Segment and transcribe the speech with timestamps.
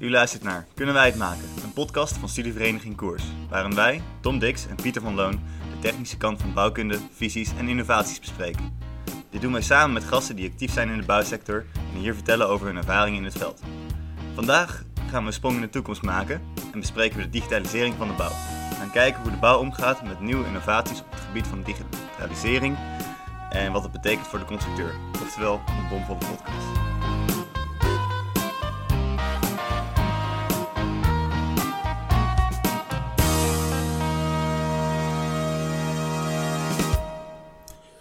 [0.00, 1.44] U luistert naar Kunnen wij het maken?
[1.62, 3.22] Een podcast van studievereniging Koers.
[3.48, 7.68] Waarin wij, Tom Dix en Pieter van Loon, de technische kant van bouwkunde, visies en
[7.68, 8.78] innovaties bespreken.
[9.30, 12.48] Dit doen wij samen met gasten die actief zijn in de bouwsector en hier vertellen
[12.48, 13.62] over hun ervaringen in het veld.
[14.34, 16.40] Vandaag gaan we een sprong in de toekomst maken
[16.72, 18.32] en bespreken we de digitalisering van de bouw.
[18.68, 22.76] We gaan kijken hoe de bouw omgaat met nieuwe innovaties op het gebied van digitalisering
[23.50, 24.94] en wat het betekent voor de constructeur.
[25.22, 26.83] Oftewel, een bomvolle podcast.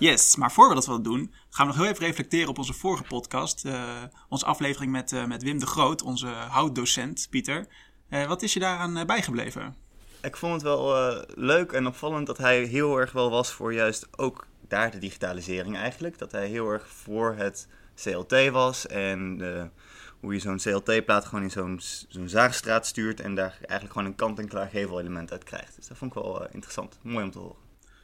[0.04, 3.04] Yes, maar voor we dat doen, gaan we nog heel even reflecteren op onze vorige
[3.04, 3.66] podcast.
[3.66, 7.68] eh, onze aflevering met, eh, met Wim de Groot, onze houtdocent, Pieter.
[8.10, 9.76] Eh, wat is je daaraan bijgebleven?
[10.22, 14.08] Ik vond het wel leuk en opvallend dat hij heel erg wel was voor juist
[14.18, 16.18] ook daar de digitalisering eigenlijk.
[16.18, 19.40] Dat hij heel erg voor het CLT was en
[20.20, 24.16] hoe je zo'n CLT-plaat gewoon in zo'n zo'n zaagstraat stuurt en daar eigenlijk gewoon een
[24.16, 25.76] kant-en-klaar gevelelement uit krijgt.
[25.76, 27.00] Dus dat vond ik wel interessant.
[27.02, 27.63] Mooi om te horen.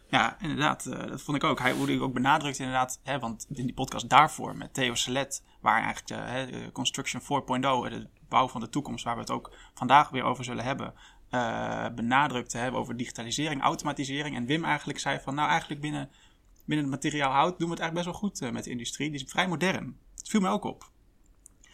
[0.10, 1.60] Ja, inderdaad, eh, dat vond ik ook.
[1.60, 5.44] Hij hoe hij ook benadrukt inderdaad, hè, want in die podcast daarvoor met Theo Selet,
[5.62, 9.32] waar eigenlijk de hè, de Construction 4.0, de bouw van de toekomst, waar we het
[9.32, 10.94] ook vandaag weer over zullen hebben,
[11.30, 14.36] eh benadrukt hebben over digitalisering, automatisering.
[14.36, 16.10] En Wim eigenlijk zei van, nou eigenlijk binnen,
[16.66, 19.12] binnen het materiaal hout doen we het eigenlijk best wel goed eh, met de industrie.
[19.12, 19.98] Die is vrij modern.
[20.16, 20.90] Het viel mij ook op.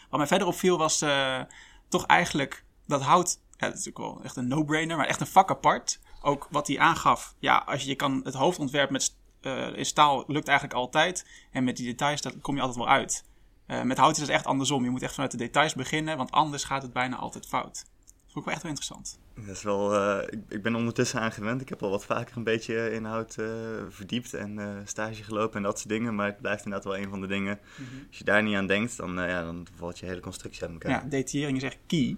[0.09, 1.41] Wat mij verder opviel was eh,
[1.88, 5.28] toch eigenlijk dat hout, ja, dat is natuurlijk wel echt een no-brainer, maar echt een
[5.28, 6.00] vak apart.
[6.25, 10.23] Ook wat hij aangaf, ja, als je, je kan het hoofdontwerp met, eh, in staal
[10.27, 11.25] lukt eigenlijk altijd.
[11.51, 13.23] En met die details, daar kom je altijd wel uit.
[13.65, 14.83] Eh, met hout is het echt andersom.
[14.83, 17.73] Je moet echt vanuit de details beginnen, want anders gaat het bijna altijd fout.
[17.73, 19.19] Dat vond ik wel echt wel interessant.
[19.35, 21.61] Dat is wel, eh, ik, ik ben ondertussen aan gewend.
[21.61, 23.47] Ik heb al wat vaker een beetje in hout eh,
[23.89, 26.15] verdiept en stage gelopen en dat soort dingen.
[26.15, 27.59] Maar het blijft inderdaad wel een van de dingen.
[28.07, 30.91] Als je daar niet aan denkt, dan, ja, dan valt je hele constructie uit elkaar.
[30.91, 32.17] Ja, detaillering is echt key.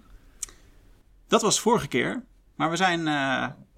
[1.27, 2.23] Dat was vorige keer,
[2.55, 3.07] maar we zijn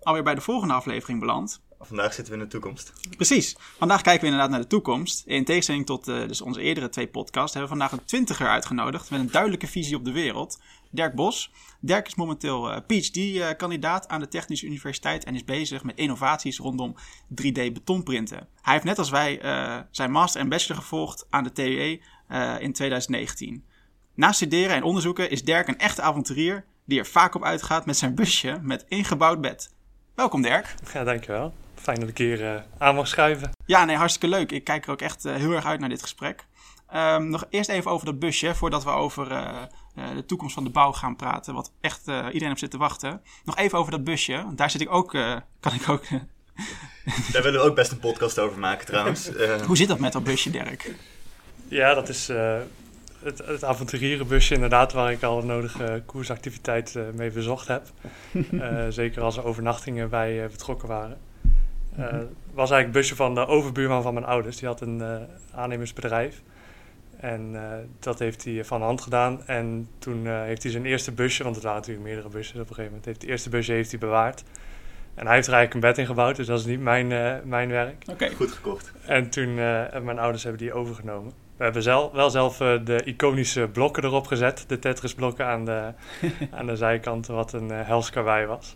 [0.10, 1.62] alweer bij de volgende aflevering beland.
[1.80, 2.94] Vandaag zitten we in de toekomst.
[3.16, 3.56] Precies.
[3.78, 5.24] Vandaag kijken we inderdaad naar de toekomst.
[5.26, 9.10] In tegenstelling tot eh, dus onze eerdere twee podcasts hebben we vandaag een twintiger uitgenodigd
[9.10, 10.60] met een duidelijke visie op de wereld.
[10.92, 11.52] Dirk Bos.
[11.80, 16.96] Dirk is momenteel eh, PhD-kandidaat aan de Technische Universiteit en is bezig met innovaties rondom
[17.30, 18.48] 3D-betonprinten.
[18.62, 22.02] Hij heeft net als wij eh, zijn master en bachelor gevolgd aan de TUE
[22.60, 23.66] in 2019.
[24.16, 27.98] Na studeren en onderzoeken is Dirk een echte avonturier die er vaak op uitgaat met
[27.98, 29.78] zijn busje met ingebouwd bed.
[30.20, 30.76] Welkom Dirk.
[30.94, 31.54] Ja, dankjewel.
[31.76, 33.50] Fijn dat ik hier eh, aan mag schuiven.
[33.66, 34.52] Ja, nee, hartstikke leuk.
[34.52, 36.46] Ik kijk er ook echt eh, heel erg uit naar dit gesprek.
[36.90, 39.62] Ehm, nog eerst even over dat busje, voordat we over eh,
[39.96, 42.78] eh, de toekomst van de bouw gaan praten, wat echt eh, iedereen op zit te
[42.78, 43.22] wachten.
[43.46, 46.04] Nog even over dat busje, want daar zit ik ook, eh, kan ik ook...
[47.32, 49.32] Daar willen we ook best een podcast over maken trouwens.
[49.36, 50.92] Eh, hoe zit dat met dat busje, Dirk?
[51.68, 52.58] Ja, dat is eh,
[53.24, 57.84] het, het avonturierenbusje inderdaad waar ik al de nodige koersactiviteit eh, mee bezocht heb.
[58.60, 61.18] Eh, zeker als er overnachtingen bij eh, betrokken waren.
[61.96, 64.58] Het was eigenlijk het busje van de overbuurman van mijn ouders.
[64.58, 66.42] Die had een aannemersbedrijf.
[67.18, 67.56] En
[68.00, 69.48] dat heeft hij van hand gedaan.
[69.48, 72.68] En toen heeft hij zijn eerste busje, want het waren natuurlijk meerdere busjes op een
[72.68, 74.44] gegeven moment, heeft het eerste busje heeft hij bewaard.
[75.20, 77.34] En hij heeft er eigenlijk een bed in gebouwd, dus dat is niet mijn, eh,
[77.44, 78.04] mijn werk.
[78.10, 78.92] Oké, goed gekocht.
[79.06, 81.32] En toen eh, hebben mijn ouders hebben die overgenomen.
[81.58, 84.64] We hebben zelf, wel zelf eh, de iconische blokken erop gezet.
[84.68, 85.94] De Tetris-blokken aan de,
[86.58, 88.76] aan de zijkanten, wat een uh, hels karwei was.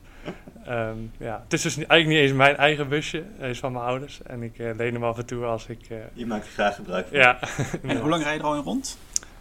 [0.66, 1.42] Ehm, ja.
[1.44, 3.24] Het is dus niet- eigenlijk niet eens mijn eigen busje.
[3.40, 4.22] Is van mijn ouders.
[4.24, 5.80] En ik eh, leen hem af en toe als ik...
[5.90, 7.18] eh, Je maakt er graag gebruik van.
[7.18, 7.40] ja,
[7.84, 8.98] en hoe lang rij je er al in rond?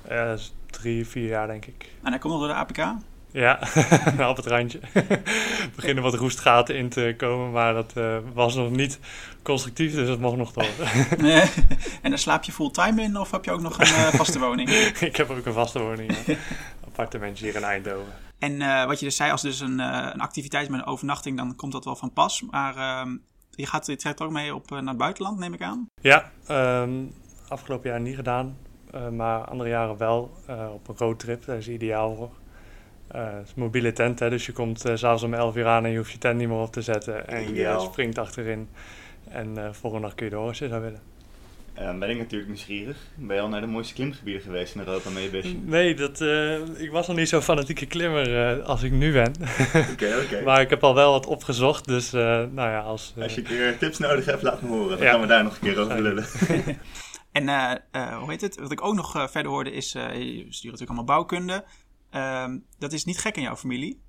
[0.08, 0.32] Eh,
[0.70, 1.90] drie, vier jaar denk ik.
[2.02, 2.94] En hij komt nog door de APK?
[3.32, 3.58] Ja,
[4.30, 4.80] op het randje.
[5.76, 8.98] Beginnen wat roestgaten in te komen, maar dat eh, was nog niet
[9.42, 10.66] constructief, dus dat mocht nog door.
[11.18, 11.50] Nee.
[12.02, 14.70] en daar slaap je fulltime in of heb je ook nog een eh, vaste woning?
[15.00, 16.34] ik heb ook een vaste woning, ja.
[16.84, 18.12] appartementje hier in Eindhoven.
[18.38, 21.56] En eh, wat je dus zei, als dus een, een activiteit met een overnachting, dan
[21.56, 22.42] komt dat wel van pas.
[22.50, 23.16] Maar ehm,
[23.50, 25.86] je gaat je trekt ook mee op, naar het buitenland, neem ik aan.
[26.00, 26.90] Ja, ehm,
[27.48, 28.56] afgelopen jaar niet gedaan,
[29.12, 30.34] maar andere jaren wel
[30.74, 31.44] op een roadtrip.
[31.44, 32.30] Daar is ideaal voor.
[33.12, 35.66] Eh, het is een mobiele tent, hè, dus je komt uh, s'avonds om 11 uur
[35.66, 37.28] aan en je hoeft je tent niet meer op te zetten.
[37.28, 38.68] En je springt achterin
[39.30, 41.00] en eh volgende dag kun je door als je zou willen.
[41.98, 42.96] Ben ik natuurlijk nieuwsgierig.
[43.14, 45.54] Ben je al naar de mooiste klimgebieden geweest in Europa met je busje?
[45.64, 49.32] Nee, dat, eh, ik was nog niet zo fanatieke klimmer eh, als ik nu ben.
[49.92, 50.42] Oké, oké.
[50.44, 53.14] maar ik heb al wel wat opgezocht, dus eh, nou ja, als...
[53.20, 54.88] Als je een keer tips nodig hebt, laat me horen.
[54.96, 55.10] Dan Ja.
[55.10, 56.24] gaan we daar nog een keer over lullen.
[57.32, 58.58] En eh, eh, hoe heet het?
[58.60, 61.64] Wat ik ook nog verder hoorde is, eh, je stuurt natuurlijk allemaal bouwkunde.
[62.12, 64.00] Ehm, dat is niet gek in jouw familie.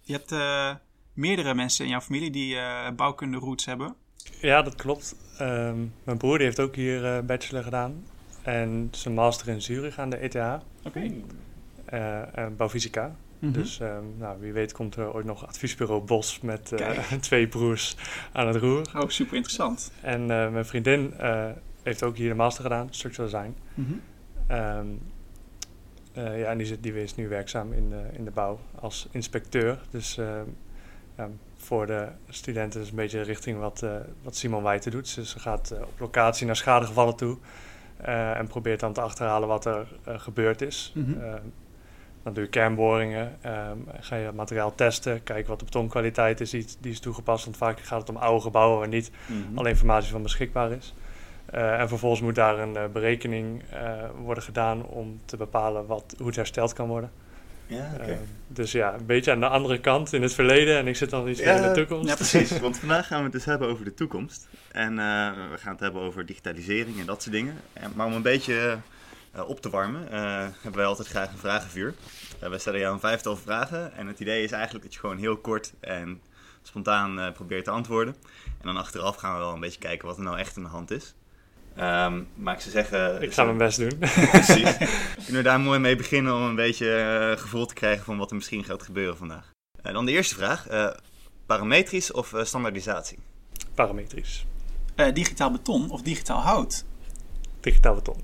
[0.00, 0.74] Je hebt eh,
[1.12, 3.94] meerdere mensen in jouw familie die eh, bouwkunde roots hebben.
[4.40, 5.16] Ja, dat klopt.
[5.38, 8.04] Ehm, mijn broer die heeft ook hier eh, bachelor gedaan.
[8.42, 10.62] En zijn master in Zurich aan de ETH.
[10.84, 11.12] Oké.
[12.34, 13.16] en bouwfysica.
[13.38, 13.52] Mhm.
[13.52, 16.72] Dus ehm, nou, wie weet komt er ooit nog adviesbureau Bos met
[17.20, 17.96] twee broers
[18.32, 18.90] aan het roer.
[18.94, 19.92] Oh, super interessant.
[20.00, 21.14] En mijn vriendin
[21.82, 23.56] heeft ook hier de master gedaan, structural design.
[23.74, 23.92] Mhm.
[24.46, 24.86] Ehm,
[26.14, 29.08] eh, ja, en die, zit, die is nu werkzaam in de, in de bouw als
[29.10, 29.78] inspecteur.
[29.90, 30.44] Dus ehm,
[31.16, 35.14] ja, voor de studenten is een beetje richting wat, eh, wat Simon Wijten doet.
[35.14, 37.38] Dus ze gaat eh, op locatie naar schadegevallen toe
[38.36, 40.92] en probeert dan te achterhalen wat er gebeurd is.
[40.94, 41.20] Mhm.
[41.20, 41.42] Ehm,
[42.22, 46.50] dan doe je kernboringen, ehm, ga je het materiaal testen, kijken wat de betonkwaliteit is
[46.50, 47.44] die, die is toegepast.
[47.44, 49.58] Want vaak gaat het om oude gebouwen waar niet Mhm.
[49.58, 50.94] alle informatie van beschikbaar is.
[51.54, 56.14] Eh, en vervolgens moet daar een eh, berekening eh, worden gedaan om te bepalen wat,
[56.18, 57.10] hoe het hersteld kan worden.
[57.66, 57.96] Ja,
[58.46, 61.28] dus ja, een beetje aan de andere kant in het verleden en ik zit dan
[61.28, 62.08] iets meer in de toekomst.
[62.08, 62.58] ja, precies.
[62.60, 64.48] Want vandaag gaan we het dus hebben over de toekomst.
[64.72, 64.96] En
[65.50, 67.56] we gaan het hebben over digitalisering en dat soort dingen.
[67.72, 68.78] En, maar om een beetje
[69.46, 70.06] op te warmen,
[70.62, 71.94] hebben wij altijd graag een vragenvuur.
[72.40, 73.96] Wij stellen jou een vijftal vragen.
[73.96, 76.20] En het idee is eigenlijk dat je gewoon heel kort en
[76.62, 78.16] spontaan probeert te antwoorden.
[78.44, 80.68] En dan achteraf gaan we wel een beetje kijken wat er nou echt aan de
[80.68, 81.14] hand is.
[81.76, 83.22] Ehm, maar ik zou zeggen...
[83.22, 83.98] Ik ga mijn best doen.
[84.30, 84.76] Precies.
[85.24, 88.30] Kunnen we daar mooi mee beginnen om een beetje eh, gevoel te krijgen van wat
[88.30, 89.50] er misschien gaat gebeuren vandaag.
[89.82, 90.66] Eh, dan de eerste vraag.
[90.66, 90.86] eh,
[91.46, 93.18] parametrisch of eh, standaardisatie?
[93.74, 94.46] Parametrisch.
[94.94, 96.84] Eh, digitaal beton of digitaal hout?
[97.60, 98.22] Digitaal beton.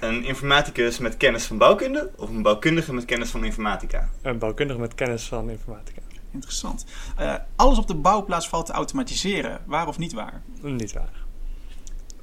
[0.00, 4.08] Een informaticus met kennis van bouwkunde of een bouwkundige met kennis van informatica?
[4.22, 6.00] Een bouwkundige met kennis van informatica.
[6.30, 6.84] Interessant.
[7.16, 9.58] Eh, alles op de bouwplaats valt te automatiseren.
[9.66, 10.42] Waar of niet waar?
[10.60, 11.10] Niet waar.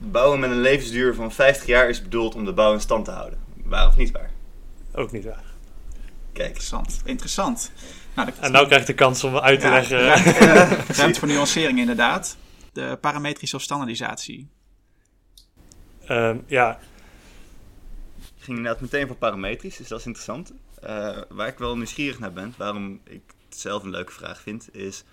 [0.01, 3.12] Bouwen met een levensduur van 50 jaar is bedoeld om de bouw in stand te
[3.12, 3.40] houden.
[3.63, 4.31] Waar of niet waar?
[4.94, 5.44] Ook niet waar.
[6.34, 6.48] Kijk.
[6.48, 7.01] Interessant.
[7.06, 7.72] Interessant.
[8.16, 10.00] Nou, En nou krijg je de kans om uit te Ja, leggen.
[10.00, 12.38] ruimte, ruimte voor nuancering inderdaad.
[12.72, 14.48] De parametrische of standaardisatie.
[16.06, 16.80] Ehm, ja,
[18.18, 20.54] Ik ging inderdaad meteen voor parametrisch, dus dat is interessant.
[20.81, 24.75] Eh, waar ik wel nieuwsgierig naar ben, waarom ik het zelf een leuke vraag vind,
[24.75, 25.04] is...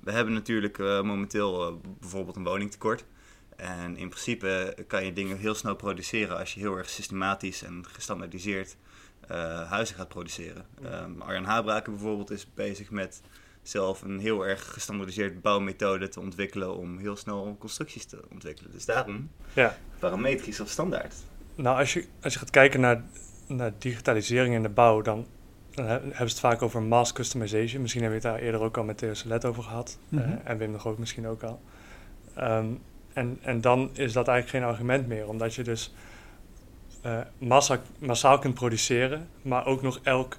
[0.00, 3.04] We hebben natuurlijk eh, momenteel eh, bijvoorbeeld een woningtekort.
[3.56, 7.84] En in principe kan je dingen heel snel produceren als je heel erg systematisch en
[7.88, 8.76] gestandaardiseerd
[9.28, 10.64] eh, huizen gaat produceren.
[10.84, 13.22] Ehm, Arjan Habraken bijvoorbeeld is bezig met
[13.62, 18.72] zelf een heel erg gestandaardiseerde bouwmethode te ontwikkelen om heel snel constructies te ontwikkelen.
[18.72, 19.76] Dus daarom ja.
[19.98, 21.14] parametrisch of standaard.
[21.54, 23.04] Nou, als je, als je gaat kijken naar,
[23.46, 25.26] naar digitalisering in de bouw, dan,
[25.70, 27.80] dan he- hebben ze het vaak over mass customization.
[27.80, 29.98] Misschien hebben we het daar eerder ook al met Theo Salet over gehad.
[30.10, 31.60] Eh, en Wim de Groot misschien ook al.
[32.34, 32.66] Ehm,
[33.12, 35.94] en, en dan is dat eigenlijk geen argument meer, omdat je dus
[37.02, 40.38] eh, massa, massaal kunt produceren, maar ook nog elk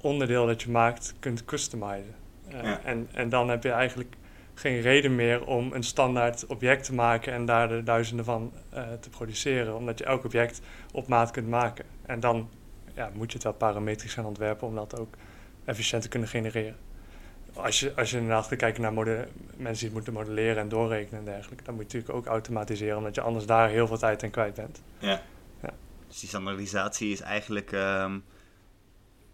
[0.00, 2.14] onderdeel dat je maakt kunt customizen.
[2.48, 2.80] Eh, Ja.
[2.84, 4.16] en, en dan heb je eigenlijk
[4.54, 8.82] geen reden meer om een standaard object te maken en daar de duizenden van eh,
[9.00, 10.60] te produceren, omdat je elk object
[10.92, 11.84] op maat kunt maken.
[12.06, 12.48] En dan
[12.94, 15.14] ja, moet je het wel parametrisch gaan ontwerpen om dat ook
[15.64, 16.76] efficiënt te kunnen genereren.
[17.54, 21.18] Als je, als je inderdaad gaat kijken naar mensen die het moeten modelleren en doorrekenen
[21.18, 24.22] en dergelijke, dan moet je natuurlijk ook automatiseren, omdat je anders daar heel veel tijd
[24.22, 24.82] aan kwijt bent.
[24.98, 25.22] Ja.
[25.62, 25.72] Ja.
[26.08, 28.18] Dus die standaardisatie is eigenlijk ehm,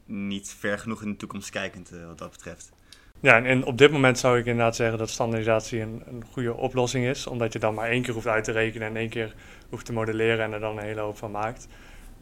[0.04, 2.72] niet ver genoeg in de toekomst kijkend eh, wat dat betreft.
[3.20, 6.54] Ja, en, en op dit moment zou ik inderdaad zeggen dat standaardisatie een, een goede
[6.54, 9.34] oplossing is, omdat je dan maar één keer hoeft uit te rekenen en één keer
[9.68, 11.68] hoeft te modelleren en er dan een hele hoop van maakt.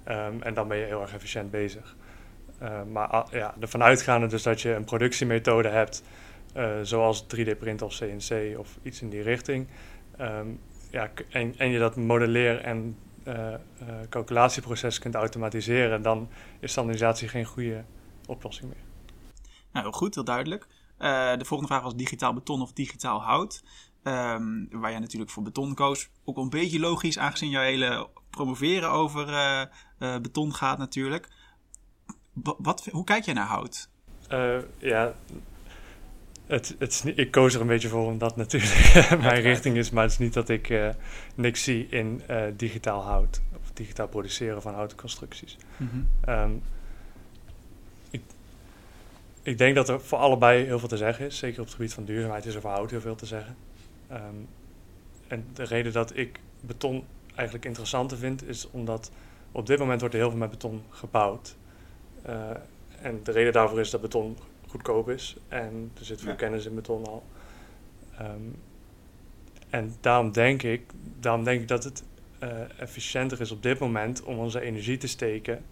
[0.05, 1.97] Ehm, en dan ben je heel erg efficiënt bezig.
[2.65, 6.03] Ehm, maar ah, ja, ervan uitgaande dus dat je een productiemethode hebt,
[6.53, 9.69] eh, zoals 3D-print of CNC of iets in die richting,
[10.17, 10.49] ehm,
[10.91, 13.61] ja, en, en je dat modelleer- en eh, eh,
[14.09, 16.29] calculatieproces kunt automatiseren, dan
[16.61, 17.85] is standaardisatie geen goede
[18.27, 18.83] oplossing meer.
[19.73, 20.67] Nou, heel goed, heel duidelijk.
[20.99, 23.63] Eh, de volgende vraag was digitaal beton of digitaal hout.
[24.03, 26.11] Ehm, waar jij natuurlijk voor beton koos.
[26.25, 31.29] Ook een beetje logisch, aangezien jouw hele promoveren over eh, eh, beton gaat natuurlijk.
[32.35, 33.89] Wa- Wat, hoe kijk jij naar hout?
[34.29, 35.15] Eh, ja,
[36.47, 40.03] het, het niet, ik koos er een beetje voor omdat natuurlijk mijn richting is, maar
[40.03, 40.89] het is niet dat ik eh,
[41.35, 45.57] niks zie in eh, digitaal hout of digitaal produceren van houten constructies.
[46.21, 46.51] Ehm,
[48.11, 48.23] ik,
[49.43, 51.39] ik denk dat er voor allebei heel veel te zeggen is.
[51.39, 53.57] Zeker op het gebied van duurzaamheid is er voor hout heel veel te zeggen.
[54.09, 54.21] Ehm,
[55.29, 59.11] en de reden dat ik beton eigenlijk interessanter vind, is omdat
[59.53, 61.57] op dit moment wordt er heel veel met beton gebouwd.
[62.25, 62.51] Eh,
[63.03, 64.37] en de reden daarvoor is dat beton
[64.69, 65.37] goedkoop is.
[65.49, 66.37] En er zit veel Ja.
[66.37, 67.23] kennis in beton al.
[68.19, 68.29] Ehm,
[69.71, 70.83] en daarom denk ik,
[71.21, 72.05] daarom denk ik dat het
[72.39, 75.65] eh, efficiënter is op dit moment om onze energie te steken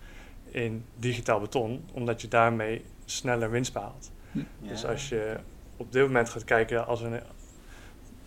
[0.44, 4.10] in digitaal beton, omdat je daarmee sneller winst behaalt.
[4.58, 5.36] Dus als je
[5.76, 7.20] op dit moment gaat kijken als een.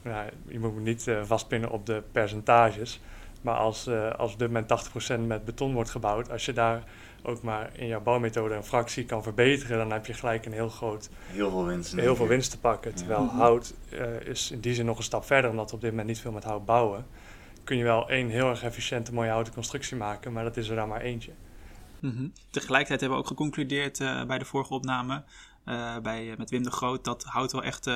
[0.01, 2.99] Nou, je moet me niet eh, vastpinnen op de percentages.
[3.41, 6.83] Maar als, uh, als op dit moment 80% met beton wordt gebouwd, als je daar
[7.25, 10.69] ook maar in jouw bouwmethode een fractie kan verbeteren, dan heb je gelijk een heel
[10.69, 11.09] groot...
[11.25, 11.95] Heel veel winst.
[11.95, 12.95] Heel veel winst te pakken.
[12.95, 13.35] Terwijl mhm.
[13.35, 16.07] hout uh, is in die zin nog een stap verder, omdat we op dit moment
[16.07, 17.05] niet veel met hout bouwen.
[17.63, 20.75] Kun je wel één heel erg efficiënte mooie houten constructie maken, maar dat is er
[20.75, 21.31] dan maar eentje.
[21.99, 25.23] Mm Tegelijkertijd hebben we ook geconcludeerd uh, bij de vorige opname
[25.65, 27.89] uh, bij, met Wim de Groot dat hout wel echt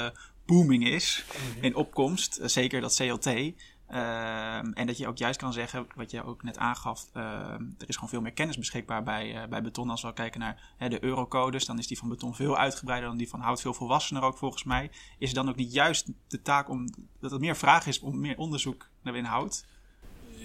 [0.46, 1.64] booming is mhm.
[1.64, 2.40] in opkomst.
[2.44, 3.54] zeker dat CLT.
[3.90, 7.88] Ehm, en dat je ook juist kan zeggen, wat je ook net aangaf, ehm, er
[7.88, 9.90] is gewoon veel meer kennis beschikbaar bij, uh, bij beton.
[9.90, 13.18] Als we kijken naar hè, de eurocodes, dan is die van beton veel uitgebreider dan
[13.18, 14.90] die van hout, veel volwassener ook volgens mij.
[15.18, 16.88] Is het dan ook niet juist de taak om
[17.20, 19.66] dat er meer vraag is om meer onderzoek naar in hout?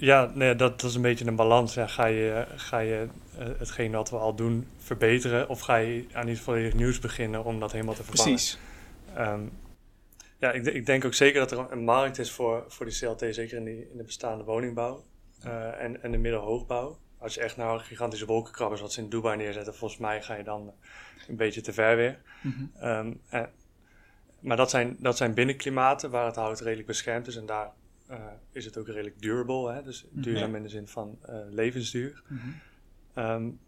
[0.01, 1.75] Ja, nee, dat, dat, is een beetje een balans.
[1.75, 3.09] Ja, ga je, ga je
[3.39, 7.45] uh, hetgeen wat we al doen verbeteren of ga je aan iets volledig nieuws beginnen
[7.45, 8.33] om dat helemaal te vervangen?
[8.33, 8.59] Precies.
[9.19, 9.51] Um,
[10.39, 13.35] ja, ik, ik, denk ook zeker dat er een markt is voor, voor die CLT,
[13.35, 15.05] zeker in, die, in de bestaande woningbouw
[15.45, 16.99] uh, en, en de middelhoogbouw.
[17.19, 20.45] Als je echt naar gigantische wolkenkrabbers wat ze in Dubai neerzetten, volgens mij ga je
[20.45, 20.75] dan
[21.29, 22.21] een beetje te ver weer.
[22.43, 22.89] Mm -hmm.
[22.89, 23.21] um,
[24.41, 27.73] maar dat zijn, dat zijn binnenklimaten waar het hout redelijk beschermd is en daar
[28.11, 28.17] uh,
[28.53, 29.83] is het ook redelijk durable, hè?
[29.83, 30.23] dus mhm.
[30.23, 32.23] duurzaam in de zin van uh, levensduur.
[32.29, 33.25] Mm -hmm.
[33.25, 33.61] um,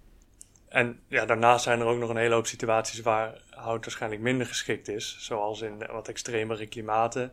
[0.69, 4.47] en ja, daarnaast zijn er ook nog een hele hoop situaties waar hout waarschijnlijk minder
[4.47, 5.17] geschikt is.
[5.21, 7.33] Zoals in wat extremere klimaten.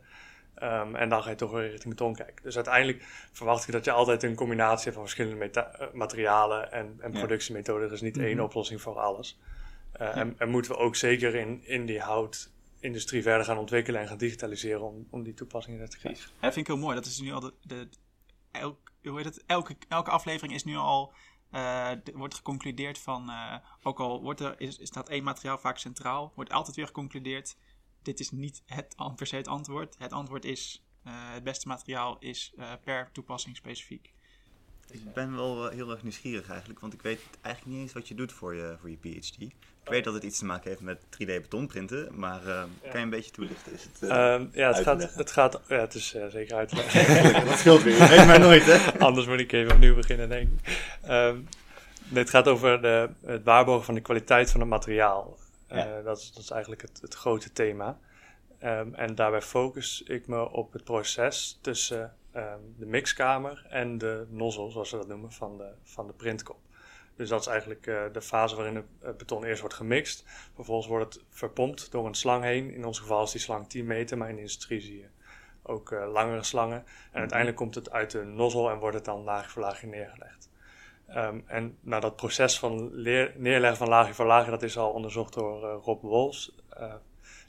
[0.64, 2.44] Um, en dan ga je toch weer richting beton kijken.
[2.44, 6.98] Dus uiteindelijk verwacht ik dat je altijd een combinatie hebt van verschillende eh, materialen en,
[7.00, 7.88] en productiemethoden.
[7.88, 8.46] Er is niet één mhm.
[8.46, 9.40] oplossing voor alles.
[10.02, 14.08] Uh, en, en, moeten we ook zeker in, in die houtindustrie verder gaan ontwikkelen en
[14.08, 16.24] gaan digitaliseren om, om die toepassingen te krijgen.
[16.24, 16.96] Ja, dat vind ik heel mooi.
[16.96, 17.88] Dat is nu al de, de
[18.52, 19.44] elk, hoe heet het?
[19.46, 21.14] Elke, elke aflevering is nu al
[21.54, 26.32] uh, wordt geconcludeerd van, uh, ook al wordt er, is, staat één materiaal vaak centraal,
[26.36, 27.58] wordt altijd weer geconcludeerd,
[28.02, 29.96] dit is niet het, per se het antwoord.
[29.98, 34.13] Het antwoord is, uh, het beste materiaal is per toepassing specifiek.
[34.92, 38.16] Ik ben wel heel erg nieuwsgierig eigenlijk, want ik weet eigenlijk niet eens wat je
[38.16, 39.42] doet voor je, voor je PhD.
[39.84, 42.98] Ik weet dat het iets te maken heeft met 3D betonprinten, maar uh, kan je
[42.98, 43.74] een beetje toelichten?
[43.74, 46.76] Is het, uh, ja, het gaat, het gaat, ja, het is uh, zeker uit te
[46.76, 47.46] leggen.
[47.50, 49.00] dat scheelt weer, weet maar nooit hè.
[49.00, 50.78] Anders moet ik even opnieuw beginnen denk ik.
[51.10, 51.48] Um,
[52.14, 55.38] het gaat over de, het waarborgen van de kwaliteit van het materiaal.
[55.70, 56.02] Ja.
[56.02, 57.98] dat, is, dat is eigenlijk het, het grote thema.
[58.64, 64.26] Um, en daarbij focus ik me op het proces tussen um, de mixkamer en de
[64.30, 66.60] nozzle, zoals we dat noemen, van de, van de printkop.
[67.16, 70.24] Dus dat is eigenlijk uh, de fase waarin het beton eerst wordt gemixt.
[70.54, 72.74] Vervolgens wordt het verpompt door een slang heen.
[72.74, 75.08] In ons geval is die slang 10 meter, maar in de industrie zie je
[75.64, 76.78] ook uh, langere slangen.
[76.78, 77.20] En mhm.
[77.20, 80.50] uiteindelijk komt het uit de nozzel en wordt het dan laagje voor laagje neergelegd.
[81.10, 83.02] Um, en nou, dat proces van
[83.36, 86.56] neerleggen van laagje voor laagje, dat is al onderzocht door Rob Wols.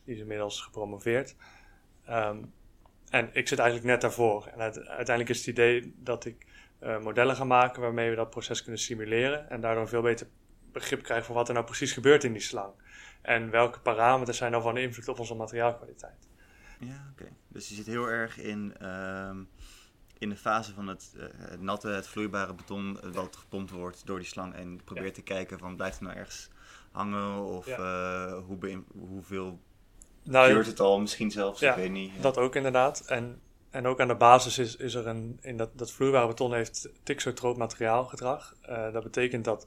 [0.05, 1.37] die is inmiddels gepromoveerd.
[2.11, 2.53] Um,
[3.15, 4.47] en ik zit eigenlijk net daarvoor.
[4.47, 6.47] En uiteindelijk is het idee dat ik
[6.83, 9.51] uh, modellen gaan maken waarmee we dat proces kunnen simuleren.
[9.51, 10.27] En daardoor veel beter
[10.73, 12.73] begrip krijgen van wat er nou precies gebeurt in die slang.
[13.23, 16.29] En welke parameters zijn dan van invloed op onze materiaalkwaliteit.
[16.79, 17.29] Ja, oké.
[17.49, 19.37] Dus je zit heel erg in, uh,
[20.19, 24.19] in de fase van het, uh, het, natte, het vloeibare beton dat gepompt wordt door
[24.19, 24.55] die slang.
[24.55, 25.13] En probeert ja.
[25.13, 26.51] te kijken van blijft het nou ergens
[26.91, 28.41] hangen of ja.
[28.41, 29.61] hoe hoeveel
[30.25, 32.23] nou, het al misschien zelfs, ja, ik weet niet.
[32.23, 33.01] dat ook inderdaad.
[33.07, 33.41] En,
[33.71, 36.89] en ook aan de basis is, is er een, in dat, dat vloeibare beton heeft
[37.03, 38.55] thixotroop materiaalgedrag.
[38.69, 39.67] Uh, dat betekent dat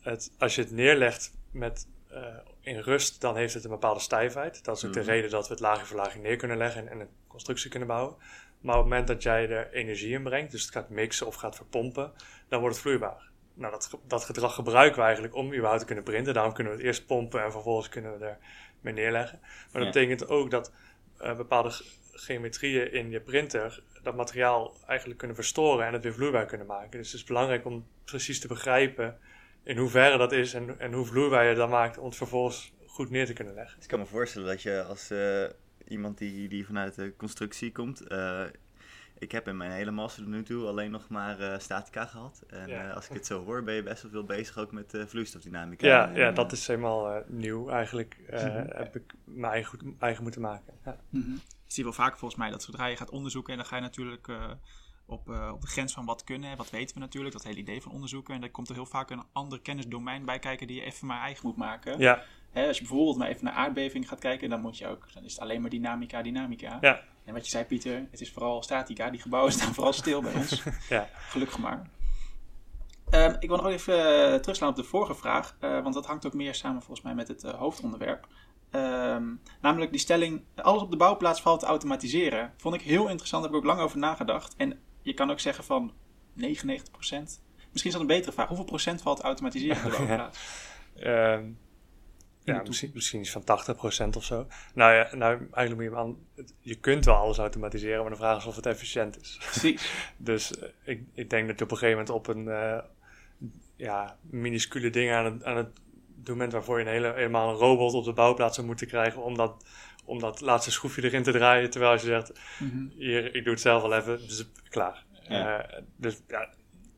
[0.00, 2.18] het, als je het neerlegt met, uh,
[2.60, 4.64] in rust, dan heeft het een bepaalde stijfheid.
[4.64, 4.96] Dat is ook mm.
[4.96, 5.10] de mhm.
[5.10, 7.88] reden dat we het laagje voor laagje neer kunnen leggen en, en, een constructie kunnen
[7.88, 8.16] bouwen.
[8.60, 11.34] Maar op het moment dat jij er energie in brengt, dus het gaat mixen of
[11.34, 12.12] gaat verpompen,
[12.48, 13.30] dan wordt het vloeibaar.
[13.54, 16.34] Nou, dat, dat gedrag gebruiken we eigenlijk om überhaupt te kunnen printen.
[16.34, 18.38] Daarom kunnen we het eerst pompen en vervolgens kunnen we er
[18.82, 19.40] mee neerleggen.
[19.42, 20.72] Maar dat betekent ook dat
[21.22, 21.70] uh, bepaalde
[22.12, 26.98] geometrieën in je printer dat materiaal eigenlijk kunnen verstoren en het weer vloeibaar kunnen maken.
[26.98, 29.18] Dus het is belangrijk om precies te begrijpen
[29.62, 33.10] in hoeverre dat is en, en hoe vloeibaar je dat maakt om het vervolgens goed
[33.10, 33.82] neer te kunnen leggen.
[33.82, 35.44] ik kan me voorstellen dat je als uh,
[35.88, 38.44] iemand die, die vanuit de constructie komt, uh,
[39.22, 42.42] ik heb in mijn hele master tot nu toe alleen nog maar uh, statica gehad.
[42.46, 42.88] En ja.
[42.88, 45.06] uh, als ik het zo hoor, ben je best wel veel bezig ook met uh,
[45.06, 45.86] vloeistofdynamica.
[45.86, 48.16] Ja, en, ja dat is helemaal nieuw eigenlijk.
[48.30, 48.66] -hmm.
[48.68, 50.74] Heb ik mijn eigen, goed, eigen moeten maken.
[50.84, 50.96] Ja.
[51.08, 51.40] Mm -hmm.
[51.44, 53.52] Je ziet wel vaak volgens mij dat zodra je gaat onderzoeken...
[53.52, 54.28] en dan ga je natuurlijk
[55.06, 56.56] op, op de grens van wat kunnen...
[56.56, 58.34] wat weten we natuurlijk, dat hele idee van onderzoeken.
[58.34, 60.66] En daar komt er heel vaak een ander kennisdomein bij kijken...
[60.66, 61.98] die je even maar eigen moet maken.
[61.98, 62.22] Ja.
[62.52, 64.48] Hè, als je bijvoorbeeld maar even naar aardbeving gaat kijken...
[64.48, 66.78] dan, moet je ook, dan is het alleen maar dynamica, dynamica.
[66.80, 67.00] Ja.
[67.24, 69.10] En wat je zei, Pieter, het is vooral statica.
[69.10, 70.62] Die gebouwen staan vooral stil bij ons.
[70.88, 71.08] ja.
[71.12, 71.90] Gelukkig maar.
[73.10, 76.26] Um, ik wil nog even uh, terugslaan op de vorige vraag, uh, want dat hangt
[76.26, 78.26] ook meer samen volgens mij met het uh, hoofdonderwerp.
[78.70, 82.52] Um, namelijk die stelling, alles op de bouwplaats valt te automatiseren.
[82.56, 84.54] Vond ik heel interessant, daar heb ik ook lang over nagedacht.
[84.56, 85.92] En je kan ook zeggen van,
[86.32, 87.42] 99 procent.
[87.56, 88.48] Misschien is dat een betere vraag.
[88.48, 90.38] Hoeveel procent valt automatiseren door de bouwplaats?
[90.96, 91.50] Ehm,
[92.44, 94.46] ja, misschien, misschien iets van 80% of zo.
[94.74, 96.16] Nou ja, nou, eigenlijk moet je aan,
[96.60, 99.36] je kunt wel alles automatiseren, maar de vraag is of het efficiënt is.
[99.40, 99.92] Precies.
[100.16, 102.78] Dus eh, ik, ik denk dat je op een gegeven moment op een eh,
[103.76, 105.68] ja, minuscule ding aan het, aan het
[106.14, 109.22] doen bent waarvoor je een hele, helemaal een robot op de bouwplaats zou moeten krijgen
[109.22, 109.64] om dat,
[110.04, 111.70] om dat laatste schroefje erin te draaien.
[111.70, 112.86] Terwijl als je zegt, Mhm.
[112.96, 115.04] hier, ik doe het zelf wel even, dus klaar.
[115.28, 115.60] Ja.
[115.60, 116.48] Eh, dus ja,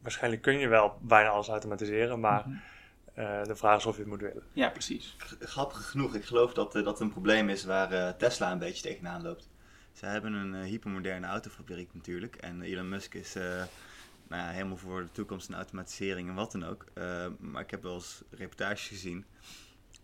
[0.02, 2.56] waarschijnlijk kun je wel bijna alles automatiseren, maar Mhm.
[3.14, 4.42] Eh, de vraag is of je het moet willen.
[4.52, 5.14] Ja, precies.
[5.18, 8.58] G- Grappig genoeg, ik geloof dat eh, dat een probleem is waar eh, Tesla een
[8.58, 9.48] beetje tegenaan loopt.
[9.92, 12.36] Ze hebben een hypermoderne autofabriek natuurlijk.
[12.36, 13.42] En Elon Musk is eh,
[14.28, 16.84] nou ja, helemaal voor de toekomst en automatisering en wat dan ook.
[16.94, 19.24] Eh, maar ik heb wel eens reportages gezien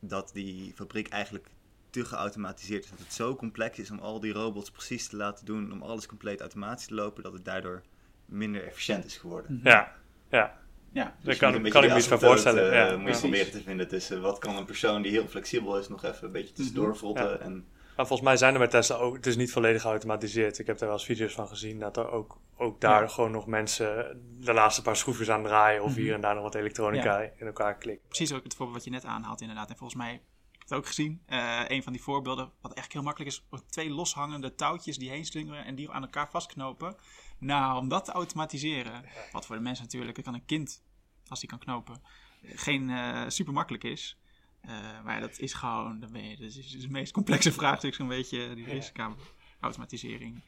[0.00, 1.48] dat die fabriek eigenlijk
[1.90, 2.90] te geautomatiseerd is.
[2.90, 6.06] Dat het zo complex is om al die robots precies te laten doen, om alles
[6.06, 7.82] compleet automatisch te lopen, dat het daardoor
[8.24, 9.60] minder efficiënt is geworden.
[9.64, 9.92] Ja,
[10.30, 10.58] ja.
[10.92, 12.72] Ja, Daar Dus kan, je moet kan een ik me beetje iets van voorstellen.
[12.72, 12.96] eh, ja.
[12.96, 16.04] moet je proberen te vinden tussen wat kan een persoon die heel flexibel is nog
[16.04, 16.96] even een beetje tussendoor Mhm.
[16.96, 17.28] frotten.
[17.28, 17.38] Ja.
[17.38, 17.66] En,
[17.96, 20.58] Maar volgens mij zijn er bij Tesla ook, het is niet volledig geautomatiseerd.
[20.58, 23.08] Ik heb daar wel eens video's van gezien dat er ook, ook daar Ja.
[23.08, 26.00] gewoon nog mensen de laatste paar schroefjes aan draaien of Mhm.
[26.00, 28.08] hier en daar nog wat elektronica in elkaar klikken.
[28.08, 29.70] precies ook het voorbeeld wat je net aanhaalt inderdaad.
[29.70, 30.20] En volgens mij, ik
[30.58, 33.90] heb het ook gezien, eh, een van die voorbeelden, wat echt heel makkelijk is, twee
[33.90, 36.96] loshangende touwtjes die heen slingeren en die aan elkaar vastknopen.
[37.40, 40.82] Nou, om dat te automatiseren, wat voor de mensen natuurlijk, het kan een kind,
[41.28, 42.02] als die kan knopen,
[42.42, 44.18] geen eh, super makkelijk is.
[44.60, 47.94] Eh, maar dat is gewoon, dan ben je, dat is, is het meest complexe vraagstuk
[47.94, 50.44] zo'n beetje, die risico-automatisering.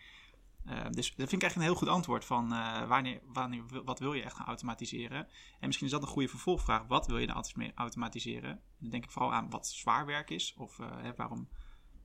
[0.67, 2.49] Eh, dus dat vind ik echt een heel goed antwoord van
[2.89, 5.29] wanneer, wanneer, wat wil je echt gaan automatiseren.
[5.61, 6.87] En misschien is dat een goede vervolgvraag.
[6.87, 8.51] Wat wil je dan automati- automatiseren?
[8.51, 10.55] En dan denk ik vooral aan wat zwaar werk is.
[10.57, 11.49] Of hè, waarom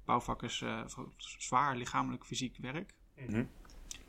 [0.05, 0.63] bouwvakkers
[1.17, 2.93] zwaar lichamelijk fysiek werk.
[3.15, 3.45] Mhm.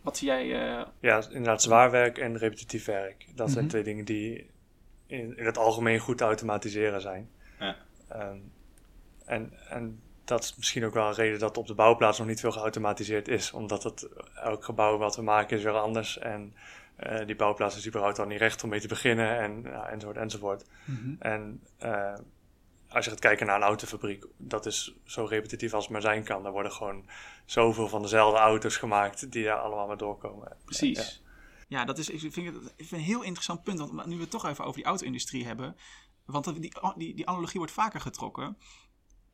[0.08, 0.76] Wat zie jij?
[0.78, 3.26] eh, Ja, inderdaad zwaar werk en repetitief werk.
[3.34, 3.68] Dat zijn Mhm.
[3.72, 4.50] twee dingen die
[5.06, 7.30] in, in het algemeen goed te automatiseren zijn.
[7.58, 7.76] Ja.
[8.08, 8.36] Ehm,
[9.24, 12.40] en, en dat is misschien ook wel een reden dat op de bouwplaats nog niet
[12.40, 13.52] veel geautomatiseerd is.
[13.52, 16.18] Omdat het, elk gebouw wat we maken is weer anders.
[16.18, 16.54] En
[16.96, 19.38] eh, die bouwplaats is überhaupt al niet recht om mee te beginnen.
[19.38, 20.64] En, ja, enzovoort, enzovoort.
[21.18, 22.14] En eh,
[22.88, 26.24] als je gaat kijken naar een autofabriek, dat is zo repetitief als het maar zijn
[26.24, 26.46] kan.
[26.46, 27.08] Er worden gewoon
[27.44, 30.56] zoveel van dezelfde auto's gemaakt die daar allemaal maar doorkomen.
[30.64, 31.22] Precies.
[31.68, 33.78] Ja, dat is, ik vind het ik vind het een heel interessant punt.
[33.78, 35.76] Want nu we het toch even over die auto-industrie hebben.
[36.24, 38.56] Want die, die, die analogie wordt vaker getrokken.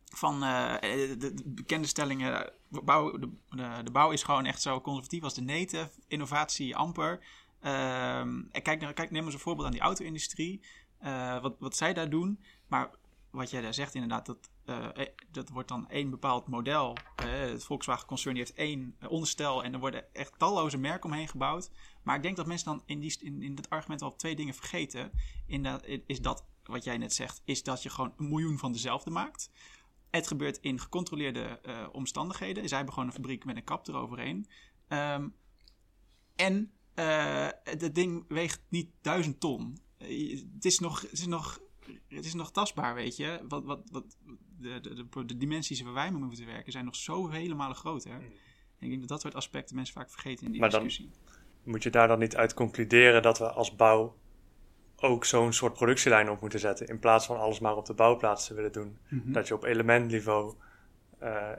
[0.05, 2.53] Van eh, de, de bekende stellingen.
[2.69, 5.91] Bouw, de, de, de bouw is gewoon echt zo conservatief als de neten.
[6.09, 7.21] Innovatie amper.
[7.61, 10.61] Ehm, en kijk, naar- kijk, neem eens een voorbeeld aan die auto-industrie.
[10.99, 12.45] Eh, wat, wat zij daar doen.
[12.67, 12.91] Maar
[13.35, 16.97] wat jij daar zegt inderdaad, dat, eh, eh, dat wordt dan één bepaald model.
[17.17, 21.29] Eh, het Volkswagen-concern die heeft één eh, onderstel en er worden echt talloze merken omheen
[21.29, 21.71] gebouwd.
[22.03, 24.55] Maar ik denk dat mensen dan in, die, in, in dit argument wel twee dingen
[24.55, 25.11] vergeten.
[25.47, 28.73] In dat, is dat, wat jij net zegt, is dat je gewoon een miljoen van
[28.73, 29.51] dezelfde maakt.
[30.11, 31.61] Het gebeurt in gecontroleerde
[31.93, 32.69] omstandigheden.
[32.69, 34.47] Zij hebben gewoon een fabriek met een kap eroverheen.
[34.89, 35.29] Ehm,
[36.37, 36.73] en
[37.65, 39.79] het ding weegt niet duizend ton.
[39.97, 41.61] Het, is nog, het, is nog,
[42.09, 43.41] het is nog tastbaar, weet je.
[43.49, 44.05] Wat, wat, wat,
[44.59, 47.77] de, de, de, de dimensies waar wij mee moeten werken zijn nog zo vele malen
[47.77, 48.11] groter.
[48.11, 48.23] En
[48.79, 51.15] ik denk dat dat soort aspecten mensen vaak vergeten in die Maar dan- discussie.
[51.63, 54.17] Moet je daar dan niet uit concluderen dat we als bouw
[54.97, 56.87] ook zo'n soort productielijn op moeten zetten.
[56.89, 58.99] In plaats van alles maar op de bouwplaats te willen doen.
[59.09, 59.33] Mhm.
[59.33, 60.55] Dat je op elementniveau
[61.19, 61.51] eh,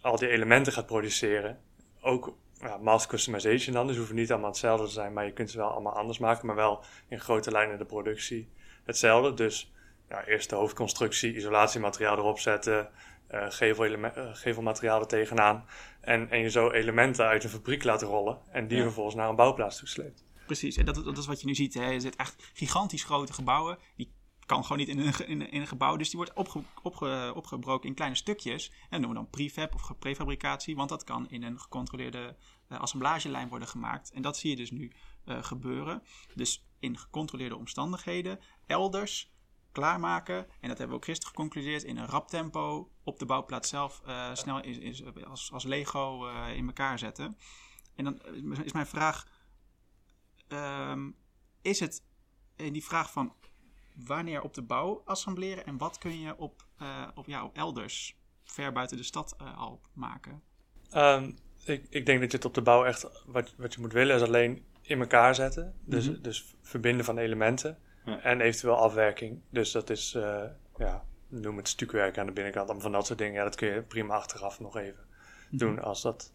[0.00, 1.60] al die elementen gaat produceren.
[2.00, 3.86] Ook ja, mass customization dan.
[3.86, 6.46] Dus hoeven niet allemaal hetzelfde te zijn, maar je kunt ze wel allemaal anders maken.
[6.46, 8.48] Maar wel in grote lijnen de productie
[8.84, 9.34] hetzelfde.
[9.34, 9.72] Dus
[10.08, 12.88] ja, eerst de hoofdconstructie, isolatiemateriaal erop zetten.
[13.26, 15.64] eh geveleleme- eh, gevelmateriaal er tegenaan.
[16.00, 18.38] En, en je zo elementen uit een fabriek laten rollen.
[18.52, 18.82] En die Ja.
[18.82, 20.24] vervolgens naar een bouwplaats toesleept.
[20.46, 21.74] Precies, en dat, dat is wat je nu ziet.
[21.74, 21.84] Hè.
[21.90, 23.78] Je zit echt gigantisch grote gebouwen.
[23.96, 24.12] Die
[24.46, 25.96] kan gewoon niet in een, in een, in een gebouw.
[25.96, 28.68] Dus die wordt opge, opge- opgebroken in kleine stukjes.
[28.68, 30.76] En dat noemen we dan prefab of prefabricatie.
[30.76, 32.36] Want dat kan in een gecontroleerde
[32.68, 34.10] eh, assemblagelijn worden gemaakt.
[34.12, 34.92] En dat zie je dus nu
[35.26, 36.02] gebeuren.
[36.34, 38.40] Dus in gecontroleerde omstandigheden.
[38.66, 39.32] Elders
[39.74, 40.36] klaarmaken.
[40.36, 41.82] En dat hebben we ook gisteren geconcludeerd.
[41.82, 46.26] In een rap tempo op de bouwplaats zelf eh, snel is, is, als, als Lego
[46.26, 47.36] eh, in elkaar zetten.
[47.94, 49.26] En dan eh, is mijn vraag
[50.48, 51.10] ehm,
[51.62, 52.02] is het
[52.56, 53.34] in die vraag van
[53.94, 58.72] wanneer op de bouw assembleren en wat kun je op, eh, op, ja, elders ver
[58.72, 60.42] buiten de stad al maken?
[60.90, 61.32] Ehm,
[61.64, 64.16] ik, ik denk dat je het op de bouw echt, wat, wat je moet willen,
[64.16, 65.74] is alleen in elkaar zetten.
[65.84, 66.22] Dus, Mhm.
[66.22, 68.20] dus verbinden van elementen Ja.
[68.22, 69.40] en eventueel afwerking.
[69.50, 70.42] Dus dat is, eh,
[70.78, 72.64] ja, noem het stukwerk aan de binnenkant.
[72.64, 73.34] Allemaal van dat soort dingen.
[73.34, 75.04] Ja, dat kun je prima achteraf nog even
[75.50, 76.32] doen als dat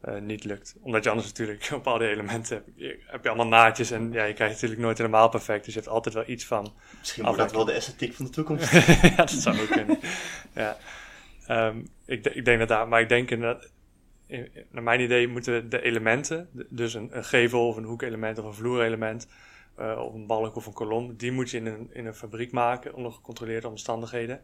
[0.00, 0.76] eh, niet lukt.
[0.80, 4.12] Omdat je anders natuurlijk op al die elementen heb je, heb je allemaal naadjes en
[4.12, 5.64] ja, je krijgt natuurlijk nooit helemaal perfect.
[5.64, 6.72] Dus je hebt altijd wel iets van.
[6.98, 8.70] Misschien wordt dat wel de esthetiek van de toekomst.
[9.02, 9.98] ja, dat zou ook kunnen.
[10.54, 10.76] ja.
[11.46, 13.70] Ehm, ik, ik denk dat daar, maar ik denk inderdaad,
[14.70, 19.28] naar mijn idee moeten de elementen, dus een, gevel of een hoekelement of een vloerelement,
[19.78, 22.52] uh, of een balk of een kolom, die moet je in een, in een fabriek
[22.52, 24.40] maken onder gecontroleerde omstandigheden.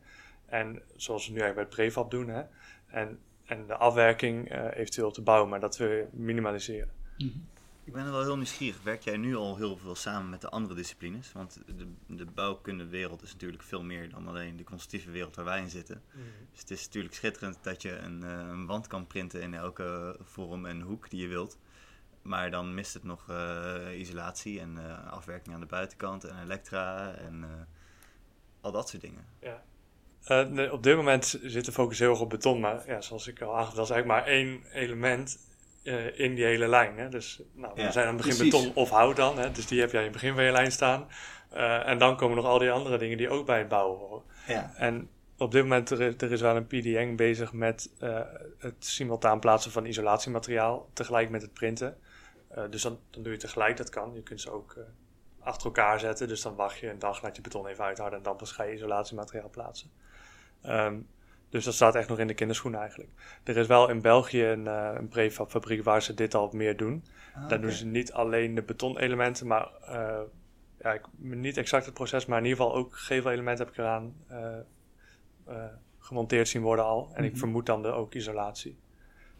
[0.46, 2.28] En zoals we nu eigenlijk bij het prefab doen.
[2.28, 2.42] Hè?
[2.86, 6.90] En, en de afwerking uh, eventueel te bouwen, maar dat we minimaliseren.
[7.16, 7.46] -hmm.
[7.88, 8.82] Ik ben er wel heel nieuwsgierig.
[8.82, 11.32] Werk jij nu al heel veel samen met de andere disciplines?
[11.32, 15.60] Want de, de bouwkundewereld is natuurlijk veel meer dan alleen de constructieve wereld waar wij
[15.60, 16.02] in zitten.
[16.12, 16.46] Mm -hmm.
[16.50, 20.16] Dus het is natuurlijk schitterend dat je een, uh, een, wand kan printen in elke
[20.22, 21.58] vorm en hoek die je wilt.
[22.22, 27.14] Maar dan mist het nog uh, isolatie en uh, afwerking aan de buitenkant en elektra
[27.14, 27.68] en
[28.60, 29.24] al dat soort dingen.
[29.40, 29.62] Ja.
[30.44, 33.42] Nee, op dit moment zit de focus heel erg op beton, maar ja, zoals ik
[33.42, 35.47] al aangaf, dat is eigenlijk maar één element
[35.88, 36.98] uh, in die hele lijn.
[36.98, 37.08] Hè?
[37.08, 38.66] Dus nou, ja, we zijn aan het begin precies.
[38.66, 39.50] beton of hout dan, hè?
[39.50, 41.08] dus die heb jij in het begin van je lijn staan.
[41.54, 44.22] Uh, en dan komen nog al die andere dingen die ook bij het bouwen horen.
[44.46, 44.72] Ja.
[44.76, 47.90] En op dit moment er, er is wel een PDN bezig met
[48.58, 51.96] het simultaan plaatsen van isolatiemateriaal tegelijk met het printen.
[52.70, 54.14] dus dan, dan doe je tegelijk, dat kan.
[54.14, 54.76] Je kunt ze ook
[55.40, 56.28] achter elkaar zetten.
[56.28, 58.62] Dus dan wacht je een dag, laat je beton even uithouden en dan pas ga
[58.62, 59.90] je isolatiemateriaal plaatsen.
[60.66, 61.06] Um,
[61.50, 63.10] dus dat staat echt nog in de kinderschoenen eigenlijk.
[63.44, 67.04] Er is wel in België een, uh, een prefabfabriek waar ze dit al meer doen.
[67.34, 70.20] Ah, Daar doen ze niet alleen de betonelementen, maar uh,
[70.80, 74.14] ja, ik, niet exact het proces, maar in ieder geval ook gevelelementen heb ik eraan
[74.30, 75.64] uh,
[75.98, 77.02] gemonteerd zien worden al.
[77.02, 77.24] En mm -hmm.
[77.24, 77.40] ik Mhm.
[77.40, 78.78] vermoed dan de, ook isolatie.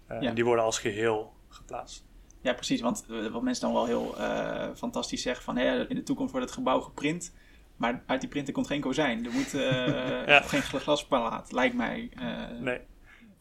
[0.08, 0.20] Ja.
[0.20, 2.06] En die worden als geheel geplaatst.
[2.40, 2.80] Ja, precies.
[2.80, 4.14] Want wat mensen dan wel heel
[4.74, 5.56] fantastisch zeggen van...
[5.56, 7.32] Hè, in de toekomst wordt het gebouw geprint...
[7.78, 9.24] maar uit die printer komt geen kozijn.
[9.24, 10.40] Er moet uh, ja.
[10.40, 12.10] geen glaspalaat, lijkt mij
[12.60, 12.80] nee.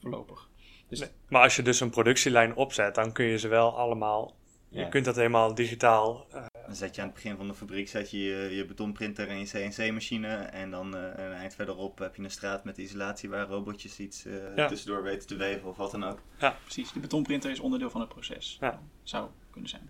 [0.02, 0.50] voorlopig.
[0.88, 1.10] Dus nee.
[1.30, 2.95] Maar als je dus een productielijn opzet...
[2.95, 4.36] dan kun je ze wel allemaal...
[4.69, 4.82] Ja.
[4.82, 6.28] Je kunt dat helemaal digitaal...
[6.65, 9.39] dan zet je aan het begin van de fabriek zet je, je, je betonprinter en
[9.39, 10.28] je CNC-machine...
[10.36, 13.30] en dan een eind verderop heb je een straat met isolatie...
[13.30, 14.67] waar robotjes iets ja.
[14.67, 16.21] tussendoor weten te weven of wat dan ook.
[16.39, 16.91] Ja, precies.
[16.91, 18.58] De betonprinter is onderdeel van het proces.
[18.60, 18.82] Ja.
[19.04, 19.89] Zou kunnen zijn.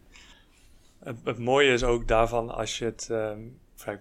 [0.99, 3.07] Het, het, mooie is ook daarvan als je het...
[3.11, 3.99] Um, ik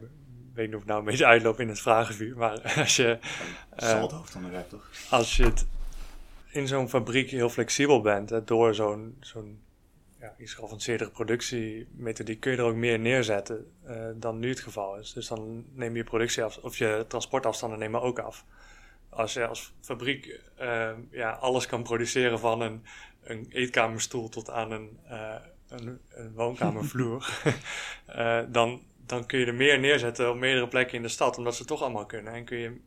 [0.56, 3.18] weet niet of ik nou een beetje uitloop in het vragenvuur, maar als je...
[3.82, 4.90] Uh, Zal het toch?
[5.10, 5.66] Als je het
[6.50, 9.60] in zo'n fabriek heel flexibel bent, hè, door zo'n zo'n
[10.20, 14.98] ja, iets geavanceerdere productiemethodiek, kun je er ook meer neerzetten uh, dan nu het geval
[14.98, 15.12] is.
[15.12, 18.44] Dus dan neem je productie af, of je transportafstanden nemen ook af.
[19.08, 22.84] Als je als fabriek uh, ja, alles kan produceren van een,
[23.22, 25.34] een eetkamerstoel tot aan een, uh,
[25.68, 27.42] een, een woonkamervloer,
[28.48, 31.58] dan, dan kun je er meer neerzetten op meerdere plekken in de stad, omdat ze
[31.58, 32.32] het toch allemaal kunnen.
[32.32, 32.80] En kun je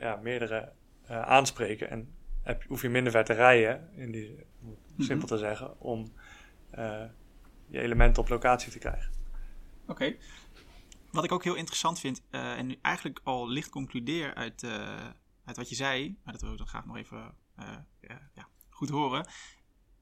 [0.00, 0.72] ja, meerdere
[1.06, 5.28] aanspreken en heb, hoef je minder ver te rijden, in die, om simpel mm -hmm.
[5.28, 6.12] te zeggen, om
[7.66, 9.12] je elementen op locatie te krijgen.
[9.82, 9.90] Oké.
[9.90, 10.18] Okay.
[11.10, 14.64] Wat ik ook heel interessant vind, en nu eigenlijk al licht concludeer uit,
[15.44, 17.34] uit wat je zei, maar dat wil ik dan graag nog even
[18.34, 19.28] ja, goed horen.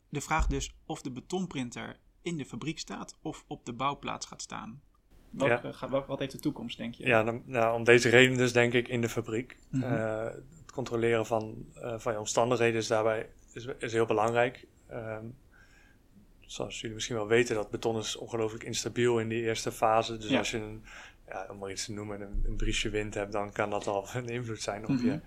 [0.09, 4.43] De vraag dus of de betonprinter in de fabriek staat of op de bouwplaats gaat
[4.43, 4.83] staan.
[5.37, 5.73] Wat, ja.
[5.73, 7.07] gaat, wat, wat heeft de toekomst, denk je?
[7.07, 9.57] Ja, dan, nou, om deze reden dus denk ik in de fabriek.
[9.69, 9.93] Mm -hmm.
[9.93, 14.67] het controleren van, van je omstandigheden is daarbij is, is heel belangrijk.
[14.93, 15.37] Um,
[16.41, 20.17] zoals jullie misschien wel weten, dat beton is ongelooflijk instabiel in die eerste fase.
[20.17, 20.39] Dus ja.
[20.39, 20.85] als je een,
[21.29, 24.07] ja, om maar iets te noemen, een, een briesje wind hebt, dan kan dat al
[24.15, 25.11] een invloed zijn op, mm -hmm.
[25.11, 25.21] je,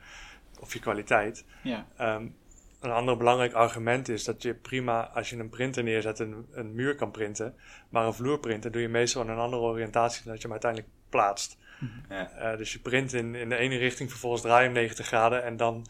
[0.59, 1.45] op je kwaliteit.
[1.63, 1.87] Ja.
[2.15, 2.35] Um,
[2.79, 6.75] een ander belangrijk argument is dat je prima, als je een printer neerzet, een, een
[6.75, 7.55] muur kan printen.
[7.89, 10.91] Maar een vloerprinter doe je meestal in een andere oriëntatie dan dat je hem uiteindelijk
[11.09, 11.57] plaatst.
[11.79, 12.03] -hmm.
[12.09, 12.51] ja.
[12.51, 15.43] uh, dus je print in, in de ene richting, vervolgens draai je hem 90 graden
[15.43, 15.85] en dan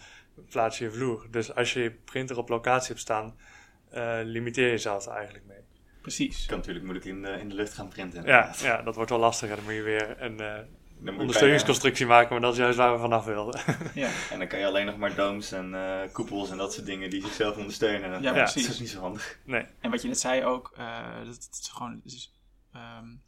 [0.50, 1.28] plaats je je vloer.
[1.32, 3.36] Dus als je je printer op locatie hebt staan,
[3.94, 5.58] uh, limiteer je jezelf er eigenlijk mee.
[6.02, 6.46] Precies.
[6.46, 8.24] Kan natuurlijk moeilijk in de, in de lucht gaan printen.
[8.24, 9.56] Ja, ja, dat wordt wel lastiger.
[9.56, 10.58] Dan moet je weer een uh,
[11.06, 13.62] ondersteuningsconstructie maken, maar dat is juist waar we vanaf wilden.
[13.94, 14.10] ja.
[14.30, 17.10] En dan kan je alleen nog maar domes en uh, koepels en dat soort dingen
[17.10, 18.22] die zichzelf ondersteunen.
[18.22, 18.64] Ja, ja, precies.
[18.64, 19.40] Dat is niet zo handig.
[19.46, 19.66] Nee.
[19.80, 20.74] En wat je net zei ook,
[21.26, 22.02] dat, dat is gewoon...
[22.04, 22.34] Dat is,
[22.76, 23.26] um,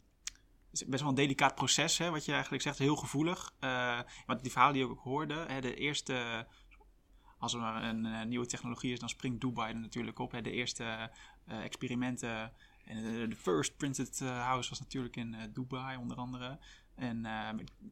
[0.70, 3.52] het is best wel een delicaat proces, hè, wat je eigenlijk zegt, heel gevoelig.
[4.26, 6.46] want die verhalen die ik ook hoorde, hè, de eerste
[7.40, 10.32] als er een, een, nieuwe technologie is, dan springt Dubai er natuurlijk op.
[10.32, 10.42] Hè.
[10.42, 11.10] De eerste
[11.48, 12.52] uh, experimenten.
[12.84, 16.58] En de, first printed house was natuurlijk in uh, Dubai, onder andere.
[17.00, 17.26] En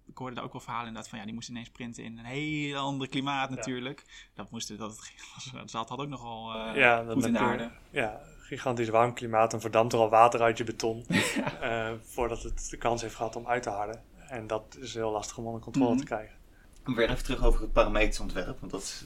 [0.07, 2.25] ik hoorde daar ook wel verhalen inderdaad van ja, die moesten ineens printen in een
[2.25, 4.03] heel ander klimaat natuurlijk.
[4.07, 4.13] Ja.
[4.35, 5.13] Dat moesten, dat,
[5.53, 7.71] dat zat had ook nogal ja, goed in de aarde.
[7.91, 11.05] Ja, gigantisch warm klimaat en verdampt er al water uit je beton.
[11.09, 11.97] ja.
[12.03, 14.03] voordat het de kans heeft gehad om uit te harden.
[14.17, 16.07] En dat is heel lastig om onder controle mm -hmm.
[16.07, 16.37] te krijgen.
[16.85, 19.05] Weer even terug over het parametersontwerp, want dat is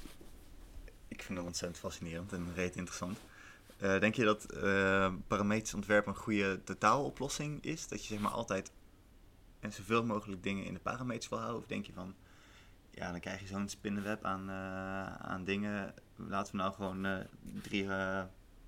[1.12, 3.18] ik vind dat ontzettend fascinerend en reet interessant.
[3.82, 7.88] Uh, denk je dat uh, parametrisch ontwerp een goede totaaloplossing is?
[7.88, 8.70] Dat je zeg maar altijd
[9.62, 11.60] en zoveel mogelijk dingen in de parameters wil houden?
[11.60, 12.14] Of denk je van,
[12.90, 15.94] ja, dan krijg je zo'n spinnenweb aan, uh, aan dingen.
[16.16, 17.26] Laten we nou gewoon
[17.62, 17.86] drie,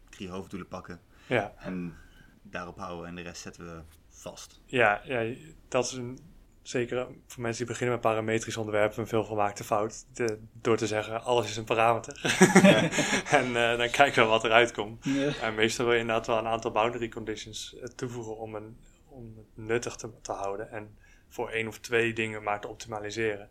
[0.09, 1.01] drie hoofddoelen pakken.
[1.27, 1.55] Ja.
[1.59, 1.95] En
[2.43, 4.61] daarop houden en de rest zetten we vast.
[4.67, 5.35] Ja, ja
[5.69, 6.19] dat is een,
[6.63, 10.07] zeker voor mensen die beginnen met parametrisch ontwerpen een veel gemaakte fout.
[10.13, 12.21] De, door te zeggen, alles is een parameter.
[13.39, 15.05] en uh, dan kijken we wat eruit komt.
[15.05, 15.33] Ja.
[15.43, 18.77] En meestal wil je inderdaad wel een aantal boundary conditions toevoegen om, een,
[19.15, 20.71] om het nuttig te, te houden.
[20.71, 20.97] En
[21.29, 23.51] voor één of twee dingen maar te optimaliseren.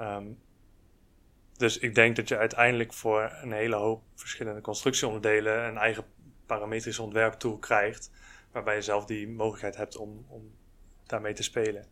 [0.00, 0.38] Um,
[1.56, 6.04] dus ik denk dat je uiteindelijk voor een hele hoop verschillende constructieonderdelen een eigen
[6.46, 8.10] parametrisch ontwerptool krijgt,
[8.52, 10.54] waarbij je zelf die mogelijkheid hebt om, om
[11.06, 11.86] daarmee te spelen.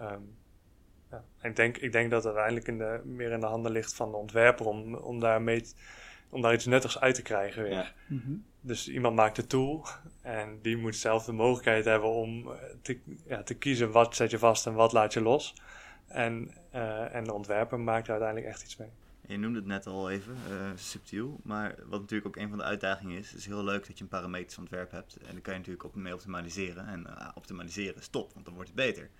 [0.00, 0.38] Um,
[1.10, 3.94] ja, ik, denk, ik denk dat het uiteindelijk in de, meer in de handen ligt
[3.94, 5.64] van de ontwerper om, om, daarmee,
[6.30, 7.72] om daar iets nuttigs uit te krijgen weer.
[7.72, 7.92] Ja.
[8.08, 8.32] Mhm.
[8.60, 9.86] Dus iemand maakt de tool
[10.22, 14.30] en die moet zelf de mogelijkheid hebben om eh, te, ja, te kiezen wat zet
[14.30, 15.54] je vast en wat laat je los.
[16.06, 18.88] En, uh, en de ontwerper maakt er uiteindelijk echt iets mee.
[19.26, 21.40] Je noemde het net al even, uh, subtiel.
[21.42, 24.10] Maar wat natuurlijk ook een van de uitdagingen is, is heel leuk dat je een
[24.10, 25.16] parametrisch ontwerp hebt.
[25.16, 26.86] En dan kan je natuurlijk op mee optimaliseren.
[26.86, 29.10] En optimaliseren is top, want dan wordt het beter.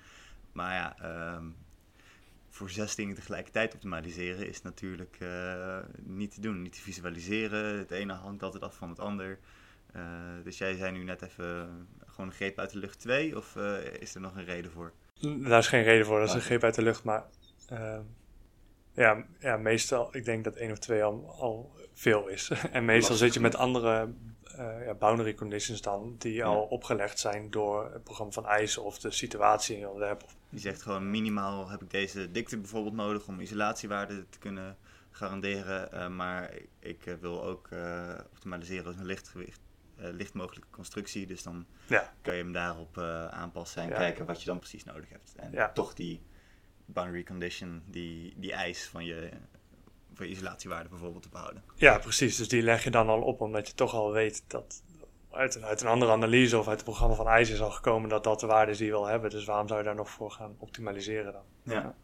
[0.52, 0.96] Maar ja,
[1.36, 1.56] um,
[2.50, 6.62] voor zes dingen tegelijkertijd optimaliseren is natuurlijk uh, niet te doen.
[6.62, 7.78] Niet te visualiseren.
[7.78, 9.38] Het ene hangt altijd af van het ander.
[10.44, 13.56] dus jij zei nu net even gewoon een greep uit de lucht 2, of
[13.98, 14.92] is er nog een reden voor?
[15.20, 17.04] Daar is geen reden voor, dat is een greep uit de lucht.
[17.04, 17.24] Maar
[17.68, 18.02] ehm,
[18.92, 22.50] ja, ja, meestal, ik denk dat één of twee al, al veel is.
[22.72, 24.12] en meestal zit je met andere
[24.84, 26.44] ja, boundary conditions dan, die ja.
[26.44, 30.24] al opgelegd zijn door het programma van eisen of de situatie in je ontwerp.
[30.48, 34.76] Je zegt gewoon minimaal heb ik deze dikte bijvoorbeeld nodig om isolatiewaarden te kunnen
[35.10, 35.88] garanderen.
[35.94, 37.68] Uh, maar ik, uh, wil ook
[38.32, 39.60] optimaliseren als een lichtgewicht.
[39.96, 42.12] licht mogelijke constructie, dus dan ja.
[42.22, 42.98] kan je hem daarop
[43.30, 45.34] aanpassen en kijken wat je dan precies nodig hebt.
[45.36, 46.20] En toch die
[46.84, 49.30] boundary condition, die, die eis van je,
[50.26, 51.62] isolatiewaarde bijvoorbeeld te behouden.
[51.74, 52.36] Ja, precies.
[52.36, 54.82] Dus die leg je dan al op, omdat je toch al weet dat
[55.30, 58.24] uit, uit een andere analyse of uit het programma van ICE is al gekomen dat
[58.24, 59.30] dat de waarde is die je wil hebben.
[59.30, 61.42] Dus waarom zou je daar nog voor gaan optimaliseren dan?
[61.62, 61.72] Ja.
[61.72, 61.94] ja.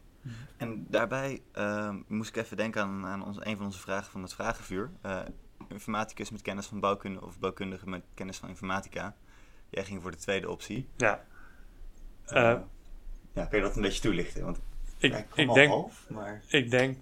[0.57, 4.21] En daarbij uh, moest ik even denken aan, aan ons, een van onze vragen van
[4.21, 4.91] het vragenvuur.
[5.05, 5.19] Uh,
[5.69, 9.15] informaticus met kennis van bouwkunde of bouwkundige met kennis van informatica.
[9.69, 10.87] Jij ging voor de tweede optie.
[10.97, 11.23] Ja.
[12.27, 12.33] Uh,
[13.33, 14.43] ja, kun je dat een beetje toelichten?
[14.43, 14.59] Want
[14.97, 16.43] ik, ja, ik, denk, half, maar...
[16.47, 16.97] ik denk,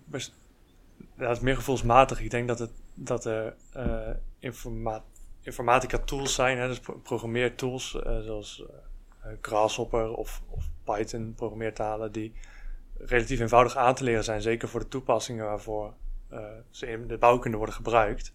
[1.15, 2.21] dat is meer gevoelsmatig.
[2.21, 5.03] Ik denk dat, het, dat er uh, informa
[5.41, 8.65] informatica tools zijn, hè, dus programmeertools, uh, zoals
[9.25, 12.33] uh, Grasshopper of, of Python programmeertalen, die
[12.97, 15.93] relatief eenvoudig aan te leren zijn, zeker voor de toepassingen waarvoor
[16.69, 18.33] ze in de bouwkunde worden gebruikt.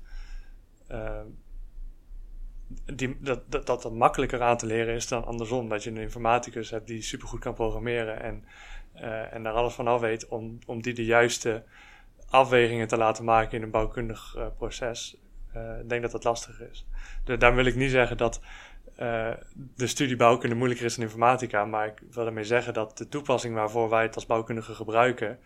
[2.94, 5.68] Die, dat, dat, dat makkelijker aan te leren is dan andersom.
[5.68, 8.44] Dat je een informaticus hebt die supergoed kan programmeren en
[9.30, 11.64] en daar alles van af weet om, om die de juiste
[12.30, 15.16] afwegingen te laten maken in een bouwkundig uh, proces.
[15.56, 16.86] Uh, ik denk dat dat lastiger is.
[17.24, 18.40] Dus daar wil ik niet zeggen dat
[19.74, 23.54] de studie bouwkunde moeilijker is dan informatica, maar ik wil daarmee zeggen dat de toepassing
[23.54, 25.38] waarvoor wij het als bouwkundige gebruiken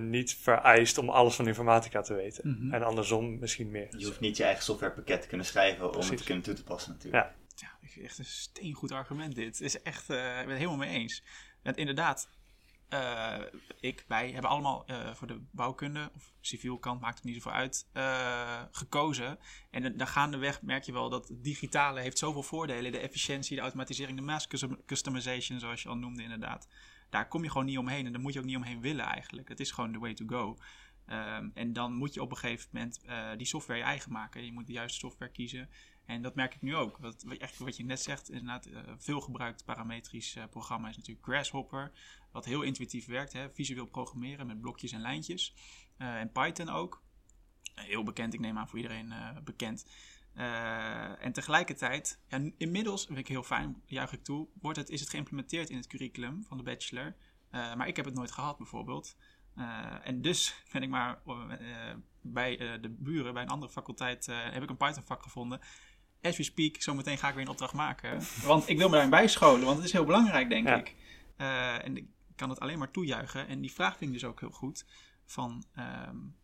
[0.00, 2.48] niet vereist om alles van informatica te weten.
[2.50, 2.74] Mhm.
[2.74, 3.88] En andersom misschien meer.
[3.96, 6.64] Je hoeft niet je eigen softwarepakket te kunnen schrijven om het te kunnen toe te
[6.64, 7.24] passen natuurlijk.
[7.24, 7.34] Ja.
[7.54, 9.46] Ja, ik vind echt een steengoed argument dit.
[9.46, 11.22] Het is echt, ik ben het helemaal mee eens.
[11.62, 12.28] Want inderdaad,
[12.90, 13.38] uh,
[13.80, 17.52] ik, wij hebben allemaal uh, voor de bouwkunde, of civiel kant, maakt het niet zoveel
[17.52, 19.38] uit, uh, gekozen.
[19.70, 22.92] En dan gaandeweg merk je wel dat het digitale heeft zoveel voordelen.
[22.92, 24.48] De efficiëntie, de automatisering, de mass
[24.86, 26.68] customization, zoals je al noemde inderdaad.
[27.10, 29.48] Daar kom je gewoon niet omheen en daar moet je ook niet omheen willen eigenlijk.
[29.48, 30.58] Het is gewoon the way to go.
[31.06, 33.00] Um, en dan moet je op een gegeven moment
[33.36, 34.44] die software je eigen maken.
[34.44, 35.68] Je moet de juiste software kiezen.
[36.08, 36.98] En dat merk ik nu ook.
[36.98, 37.24] Wat,
[37.58, 41.92] wat je net zegt, inderdaad, uh, veel gebruikt parametrisch uh, programma is natuurlijk Grasshopper.
[42.32, 43.50] Wat heel intuïtief werkt, hè?
[43.50, 45.54] visueel programmeren met blokjes en lijntjes.
[45.98, 47.02] Uh, en Python ook.
[47.74, 49.12] heel bekend, ik neem aan voor iedereen
[49.44, 49.86] bekend.
[51.18, 55.10] en tegelijkertijd, ja, inmiddels, vind ik heel fijn, juich ik toe, wordt het, is het
[55.10, 57.16] geïmplementeerd in het curriculum van de bachelor.
[57.50, 59.16] maar ik heb het nooit gehad bijvoorbeeld.
[60.02, 61.20] en dus ben ik maar
[62.20, 65.60] bij de buren, bij een andere faculteit, heb ik een Python vak gevonden
[66.22, 68.20] as we speak, zometeen ga ik weer een opdracht maken.
[68.44, 70.76] Want ik wil me daarin bijscholen, want het is heel belangrijk, denk Ja.
[70.76, 70.94] ik.
[71.36, 73.46] Uh, en ik kan het alleen maar toejuichen.
[73.48, 74.84] En die vraag vind ik dus ook heel goed.
[75.24, 75.64] Van,
[76.08, 76.36] um,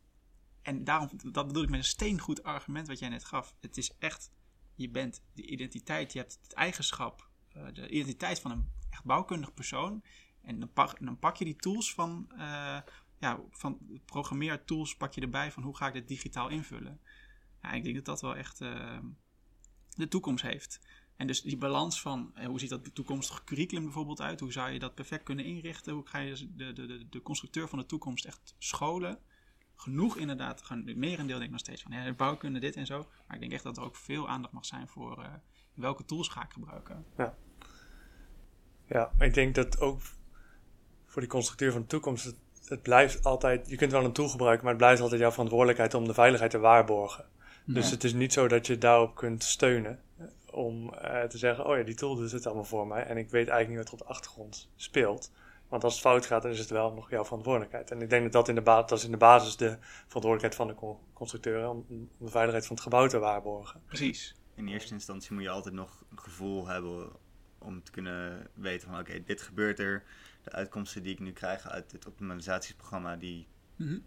[0.62, 3.54] en daarom, dat bedoel ik met een steengoed argument wat jij net gaf.
[3.60, 4.30] Het is echt,
[4.74, 9.54] je bent de identiteit, je hebt het eigenschap, uh, de identiteit van een echt bouwkundig
[9.54, 10.02] persoon.
[10.42, 12.78] En dan pak, dan pak je die tools van, uh,
[13.18, 17.00] ja, van programmeertools pak je erbij van hoe ga ik dit digitaal invullen.
[17.62, 18.98] ja, ik denk dat dat wel echt uh,
[19.94, 20.80] de toekomst heeft.
[21.16, 24.40] En dus die balans van eh, hoe ziet dat toekomstige curriculum bijvoorbeeld uit?
[24.40, 25.92] Hoe zou je dat perfect kunnen inrichten?
[25.92, 29.18] Hoe ga je de, de, de, de constructeur van de toekomst echt scholen?
[29.76, 33.08] Genoeg inderdaad, gewoon merendeel denk ik nog steeds van ja, bouwkunde dit en zo.
[33.26, 35.26] Maar ik denk echt dat er ook veel aandacht mag zijn voor uh,
[35.74, 37.04] welke tools ga ik gebruiken.
[37.16, 37.34] Ja.
[38.86, 40.00] ja, ik denk dat ook
[41.06, 44.28] voor die constructeur van de toekomst, het, het blijft altijd, je kunt wel een tool
[44.28, 47.28] gebruiken, maar het blijft altijd jouw verantwoordelijkheid om de veiligheid te waarborgen.
[47.64, 50.00] Dus het is niet zo dat je daarop kunt steunen
[50.50, 53.30] om uh, te zeggen, oh ja, die tool doet het allemaal voor mij en ik
[53.30, 55.32] weet eigenlijk niet wat er op de achtergrond speelt.
[55.68, 57.90] Want als het fout gaat, dan is het wel nog jouw verantwoordelijkheid.
[57.90, 60.54] En ik denk dat dat in de, ba dat is in de basis de verantwoordelijkheid
[60.54, 63.82] van de constructeur om, om de veiligheid van het gebouw te waarborgen.
[63.86, 64.34] Precies.
[64.54, 67.12] In eerste instantie moet je altijd nog een gevoel hebben
[67.58, 70.04] om te kunnen weten van oké, dit gebeurt er.
[70.42, 73.46] De uitkomsten die ik nu krijg uit dit optimalisatieprogramma, die,
[73.76, 74.04] mm -hmm.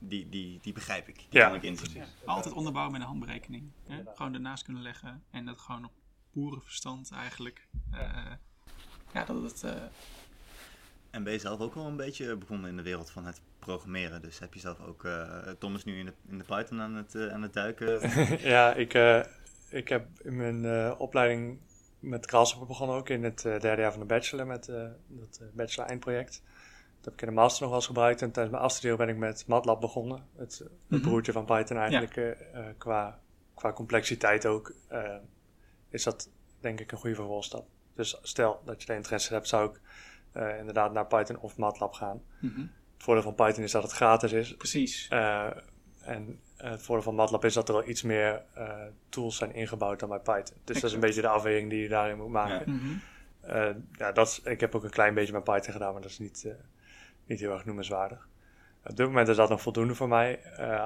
[0.00, 1.16] Die, die, die begrijp ik.
[1.16, 1.46] Die ja.
[1.46, 1.94] kan ik inzien.
[1.94, 2.04] Ja.
[2.24, 3.70] Altijd onderbouwen met een handberekening.
[3.86, 4.02] Hè?
[4.14, 5.92] Gewoon ernaast kunnen leggen en dat gewoon op
[6.32, 7.66] boerenverstand eigenlijk.
[7.94, 8.32] Uh,
[9.12, 9.62] ja, dat het.
[9.64, 9.72] Uh...
[11.10, 14.22] En ben je zelf ook wel een beetje begonnen in de wereld van het programmeren?
[14.22, 15.04] Dus heb je zelf ook.
[15.04, 18.10] Uh, Tom is nu in de, in de Python aan het, aan het duiken.
[18.54, 18.94] ja, ik,
[19.68, 21.58] ik heb in mijn opleiding
[22.00, 24.76] met Grasshopper begonnen ook in het uh, derde jaar van de bachelor met uh,
[25.08, 26.32] dat uh, bachelor eindproject.
[26.32, 26.42] Dat
[27.04, 28.22] heb ik in de master nog wel eens gebruikt.
[28.22, 30.26] En tijdens mijn afstuderen ben ik met MATLAB begonnen.
[30.36, 31.00] Het, het mm -hmm.
[31.00, 32.14] broertje van Python eigenlijk.
[32.14, 32.72] Ja.
[32.78, 33.20] qua,
[33.54, 34.74] qua complexiteit ook.
[35.88, 37.66] is dat denk ik een goede vervolgstap.
[37.94, 39.80] Dus stel dat je er interesse hebt, zou ik
[40.58, 42.22] inderdaad naar Python of MATLAB gaan.
[42.40, 42.70] Mm -hmm.
[42.94, 44.56] Het voordeel van Python is dat het gratis is.
[44.56, 45.08] Precies.
[46.00, 48.42] en het voordeel van MATLAB is dat er al iets meer
[49.08, 50.42] tools zijn ingebouwd dan bij Python.
[50.42, 50.80] Dus exact.
[50.80, 52.72] dat is een beetje de afweging die je daarin moet maken.
[52.72, 52.72] Ja.
[52.72, 53.86] Mm -hmm.
[53.92, 56.18] ja, dat is, ik heb ook een klein beetje met Python gedaan, maar dat is
[56.18, 56.48] niet,
[57.30, 58.28] niet heel erg noemenswaardig.
[58.84, 60.40] Op dit moment is dat nog voldoende voor mij.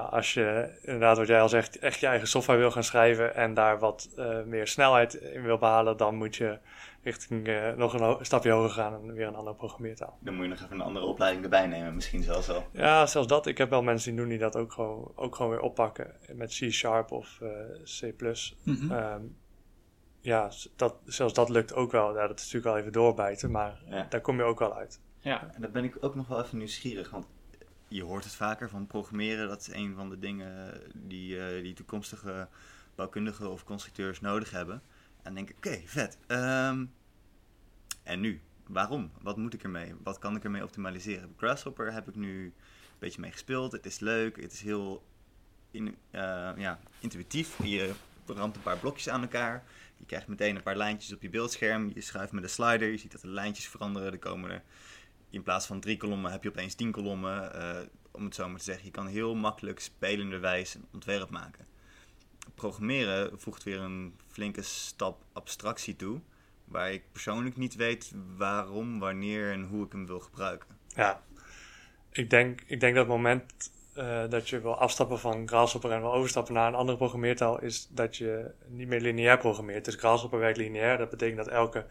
[0.09, 3.53] als je inderdaad, wat jij al zegt, echt je eigen software wil gaan schrijven en
[3.53, 4.09] daar wat
[4.45, 6.59] meer snelheid in wil behalen, dan moet je
[7.05, 10.17] richting uh, nog een stapje hoger gaan en weer een andere programmeertaal.
[10.19, 12.67] Dan moet je nog even een andere opleiding erbij nemen, misschien zelfs wel.
[12.71, 13.45] Ja, zelfs dat.
[13.45, 16.49] Ik heb wel mensen die doen die dat ook gewoon, ook gewoon weer oppakken met
[16.49, 17.49] C-Sharp of uh,
[17.83, 18.13] C++.
[18.63, 18.91] Mm -hmm.
[18.91, 19.37] um,
[20.19, 22.15] ja, dat, zelfs dat lukt ook wel.
[22.15, 24.05] Ja, dat is natuurlijk wel even doorbijten, maar ja.
[24.09, 24.99] daar kom je ook wel uit.
[25.25, 27.27] Ja, en daar ben ik ook nog wel even nieuwsgierig, want
[27.87, 29.47] je hoort het vaker van programmeren.
[29.47, 32.47] Dat is een van de dingen die, uh, die toekomstige
[32.95, 34.81] bouwkundigen of constructeurs nodig hebben.
[35.21, 36.17] En denk ik, oké, vet.
[36.27, 36.93] Um,
[38.03, 38.41] en nu?
[38.67, 39.11] Waarom?
[39.21, 39.93] Wat moet ik ermee?
[40.03, 41.33] Wat kan ik ermee optimaliseren?
[41.37, 42.53] Grasshopper heb ik nu een
[42.99, 43.71] beetje mee gespeeld.
[43.71, 44.41] Het is leuk.
[44.41, 45.03] Het is heel
[45.71, 45.91] in, uh,
[46.57, 47.63] ja, intuïtief.
[47.63, 47.93] Je
[48.25, 49.63] ramt een paar blokjes aan elkaar.
[49.97, 51.91] Je krijgt meteen een paar lijntjes op je beeldscherm.
[51.93, 52.89] Je schuift met een slider.
[52.89, 54.11] Je ziet dat de lijntjes veranderen.
[54.11, 54.63] Er komen er,
[55.35, 57.51] in plaats van drie kolommen heb je opeens tien kolommen.
[57.55, 57.77] Uh,
[58.11, 58.85] om het zo maar te zeggen.
[58.85, 61.65] Je kan heel makkelijk spelenderwijs een ontwerp maken
[62.55, 66.19] programmeren voegt weer een flinke stap abstractie toe.
[66.65, 70.67] Waar ik persoonlijk niet weet waarom, wanneer en hoe ik hem wil gebruiken.
[70.87, 71.21] Ja,
[72.11, 76.01] ik denk, ik denk dat het moment uh, dat je wil afstappen van Grasshopper en
[76.01, 79.85] wil overstappen naar een andere programmeertaal, is dat je niet meer lineair programmeert.
[79.85, 80.97] Dus Grasshopper werkt lineair.
[80.97, 81.85] Dat betekent dat elke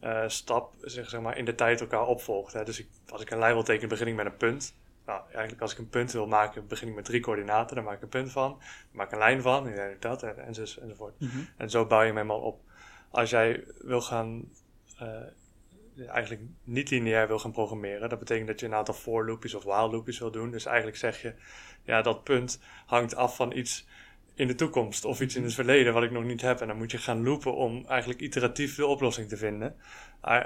[0.00, 2.52] uh, stap zeg, zeg maar, in de tijd elkaar opvolgt.
[2.52, 2.64] Hè.
[2.64, 4.74] Dus ik, als ik een lijn wil tekenen, begin ik met een punt.
[5.06, 7.76] Nou, eigenlijk als ik een punt wil maken, begin ik met drie coördinaten.
[7.76, 8.50] Dan maak ik een punt van.
[8.50, 9.68] Dan maak ik een lijn van.
[9.68, 10.82] En dat en, enzovoort.
[10.82, 11.20] enzovoort.
[11.20, 11.48] Mm -hmm.
[11.56, 12.60] En zo bouw je hem helemaal op.
[13.10, 14.44] Als jij wil gaan,
[15.02, 18.08] uh, eigenlijk niet lineair wil gaan programmeren.
[18.08, 20.50] Dat betekent dat je een aantal for loopjes of while loopjes wil doen.
[20.50, 21.34] Dus eigenlijk zeg je,
[21.82, 23.86] ja, dat punt hangt af van iets
[24.36, 26.60] in de toekomst of iets in het verleden wat ik nog niet heb.
[26.60, 29.76] En dan moet je gaan loopen om eigenlijk iteratief de oplossing te vinden.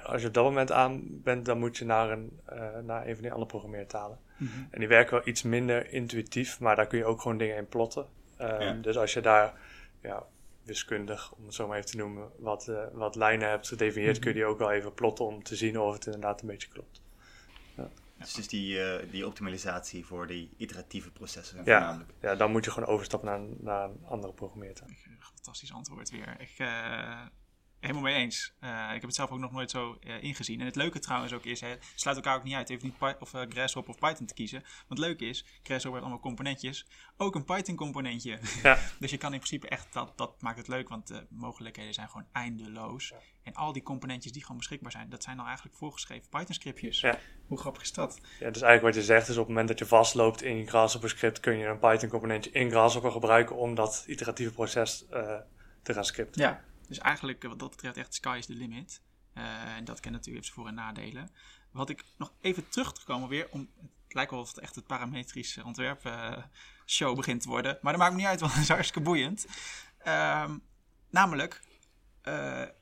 [0.02, 3.12] Als je op dat moment aan bent, dan moet je naar een, uh, naar een
[3.12, 4.18] van die andere programmeertalen.
[4.36, 4.68] Mm -hmm.
[4.70, 7.68] En die werken wel iets minder intuïtief, maar daar kun je ook gewoon dingen in
[7.68, 8.06] plotten.
[8.40, 8.72] Um, ja.
[8.72, 9.54] Dus als je daar
[10.02, 10.26] ja,
[10.62, 14.22] wiskundig, om het zo maar even te noemen, wat, uh, wat lijnen hebt gedefinieerd, mm
[14.22, 14.32] -hmm.
[14.32, 16.68] kun je die ook wel even plotten om te zien of het inderdaad een beetje
[16.68, 17.02] klopt.
[17.76, 17.88] Ja.
[18.20, 22.10] Dus, dus die, uh, die optimalisatie voor die iteratieve processen ja, voornamelijk.
[22.20, 24.88] Ja, dan moet je gewoon overstappen naar, naar een andere programmeertaal.
[25.18, 26.40] Fantastisch antwoord weer.
[26.40, 27.26] Ik, uh,
[27.80, 28.52] helemaal mee eens.
[28.60, 30.60] Uh, ik heb het zelf ook nog nooit zo uh, ingezien.
[30.60, 32.68] En het leuke trouwens ook is, hè, sluit elkaar ook niet uit.
[32.68, 34.62] Hoeft niet Py of, uh, Grasshopper of Python te kiezen.
[34.88, 36.86] Wat leuk is, Grasshopper heeft allemaal componentjes.
[37.16, 38.38] Ook een Python componentje.
[38.62, 38.78] Ja.
[39.00, 42.08] dus je kan in principe echt, dat, dat maakt het leuk, want de mogelijkheden zijn
[42.08, 43.08] gewoon eindeloos.
[43.08, 43.16] Ja.
[43.42, 47.00] En al die componentjes die gewoon beschikbaar zijn, dat zijn dan eigenlijk voorgeschreven Python scriptjes.
[47.00, 47.18] Ja.
[47.46, 48.20] Hoe grappig is dat?
[48.22, 50.66] Ja, dus eigenlijk wat je zegt is op het moment dat je vastloopt in je
[50.66, 55.04] Grasshopper script, kun je een Python componentje in Grasshopper gebruiken om dat iteratieve proces
[55.82, 56.42] te gaan scripten.
[56.42, 56.64] Ja.
[56.90, 59.02] Dus eigenlijk wat dat betreft echt sky is the limit.
[59.34, 61.30] Uh, en dat kent natuurlijk voor- en nadelen.
[61.70, 63.70] Wat ik nog even terug te komen weer om
[64.04, 66.36] het lijkt wel of het echt het parametrische ontwerp uh,
[66.86, 67.78] show begint te worden.
[67.82, 69.46] Maar dat maakt me niet uit, want het is hartstikke boeiend.
[69.98, 70.58] Ehm,
[71.10, 71.62] namelijk,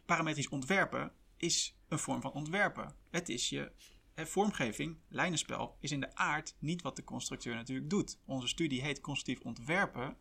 [0.06, 2.94] parametrisch ontwerpen is een vorm van ontwerpen.
[3.10, 3.72] Het is je
[4.14, 8.18] vormgeving, lijnenspel, is in de aard niet wat de constructeur natuurlijk doet.
[8.24, 10.16] Onze studie heet constructief ontwerpen.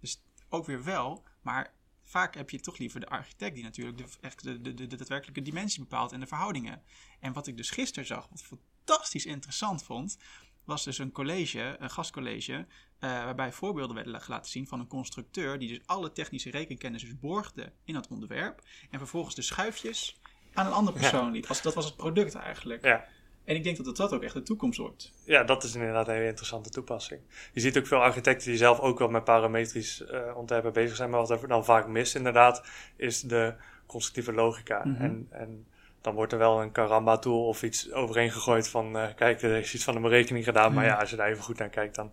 [0.00, 1.77] Dus ook weer wel, maar
[2.08, 4.96] vaak heb je toch liever de architect die natuurlijk de, echt de, de, de, de
[4.96, 6.82] daadwerkelijke dimensie bepaalt en de verhoudingen.
[7.20, 10.18] En wat ik dus gisteren zag, wat fantastisch interessant vond,
[10.64, 12.64] was dus een college, een gastcollege, uh,
[13.00, 17.72] waarbij voorbeelden werden laten zien van een constructeur die dus alle technische rekenkennis dus borgde
[17.84, 20.20] in dat onderwerp en vervolgens de schuifjes
[20.54, 21.62] aan een andere persoon liet.
[21.62, 22.84] Dat was het product eigenlijk.
[22.84, 23.08] Ja.
[23.48, 25.12] En ik denk dat dat ook echt de toekomst wordt.
[25.24, 27.20] Ja, dat is inderdaad een hele interessante toepassing.
[27.52, 31.10] Je ziet ook veel architecten die zelf ook wel met parametrisch uh, ontwerpen bezig zijn.
[31.10, 32.62] Maar wat er dan vaak mist inderdaad,
[32.96, 33.54] is de
[33.86, 34.84] constructieve logica.
[34.84, 35.02] Mhm.
[35.02, 35.66] en, en
[36.00, 38.96] dan wordt er wel een Karamba-tool of iets overheen gegooid van...
[38.96, 40.72] Uh, kijk, er is iets van een berekening gedaan.
[40.74, 40.92] Maar Mhm.
[40.92, 42.12] ja, als je daar even goed naar kijkt, dan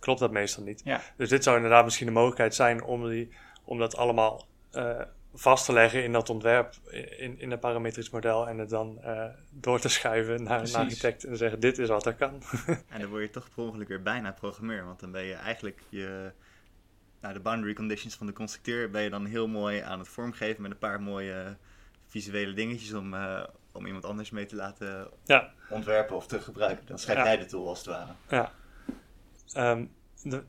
[0.00, 0.80] klopt dat meestal niet.
[0.84, 1.00] Ja.
[1.16, 3.28] Dus dit zou inderdaad misschien de mogelijkheid zijn om, die,
[3.64, 4.46] om dat allemaal...
[4.72, 5.00] Uh,
[5.34, 6.74] vast te leggen in dat ontwerp,
[7.18, 10.74] in, in een parametrisch model en het dan uh, door te schuiven naar Precies.
[10.74, 12.42] een architect en zeggen dit is wat er kan.
[12.88, 15.80] En dan word je toch per ongeluk weer bijna programmeur, want dan ben je eigenlijk
[15.88, 16.32] je,
[17.20, 20.62] nou, de boundary conditions van de constructeur ben je dan heel mooi aan het vormgeven
[20.62, 21.56] met een paar mooie
[22.06, 25.52] visuele dingetjes om, uh, om iemand anders mee te laten ja.
[25.68, 26.86] ontwerpen of te gebruiken.
[26.86, 27.24] Dan schrijf Ja.
[27.24, 28.12] jij de tool als het ware.
[28.28, 28.52] Ja.
[29.70, 30.42] Um, de,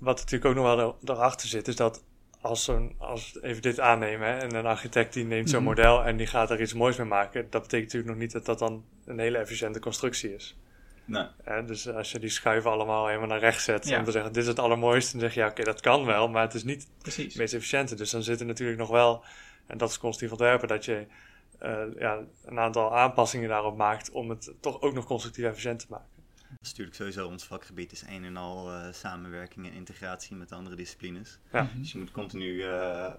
[0.00, 2.04] wat natuurlijk ook nog wel erachter zit, is dat
[2.40, 5.68] als, zo'n, als even dit aannemen hè, en een architect die neemt zo'n Mhm.
[5.68, 8.44] model en die gaat er iets moois mee maken, dat betekent natuurlijk nog niet dat
[8.44, 10.56] dat dan een hele efficiënte constructie is.
[11.04, 11.26] Nee.
[11.66, 13.98] Dus als je die schuiven allemaal helemaal naar rechts zet Ja.
[13.98, 16.28] om te zeggen dit is het allermooiste, dan zeg je ja oké dat kan wel,
[16.28, 17.24] maar het is niet Precies.
[17.24, 17.94] het meest efficiënte.
[17.94, 19.24] Dus dan zit er natuurlijk nog wel,
[19.66, 21.06] en dat is constructief ontwerpen, dat je
[21.62, 25.86] uh, ja, een aantal aanpassingen daarop maakt om het toch ook nog constructief efficiënt te
[25.88, 26.06] maken.
[26.48, 30.52] Dat is natuurlijk sowieso ons vakgebied, is een en al uh, samenwerking en integratie met
[30.52, 31.38] andere disciplines.
[31.52, 31.70] Ja.
[31.76, 33.14] Dus je moet continu uh,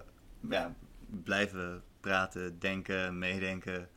[0.48, 0.74] ja,
[1.24, 3.88] blijven praten, denken, meedenken,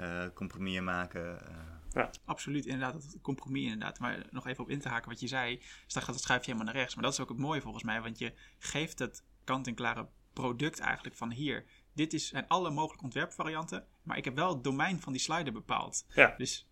[0.00, 1.38] uh, compromissen maken.
[1.48, 1.56] uh.
[1.94, 2.10] Ja.
[2.24, 3.98] Absoluut, inderdaad, dat compromis inderdaad.
[3.98, 6.52] Maar nog even op in te haken wat je zei, dus dan gaat het schuifje
[6.52, 6.94] helemaal naar rechts.
[6.94, 11.16] Maar dat is ook het mooie volgens mij, want je geeft het kant-en-klare product eigenlijk
[11.16, 11.64] van hier.
[11.92, 15.52] Dit is, zijn alle mogelijke ontwerpvarianten, maar ik heb wel het domein van die slider
[15.52, 16.06] bepaald.
[16.14, 16.34] Ja.
[16.36, 16.66] Dus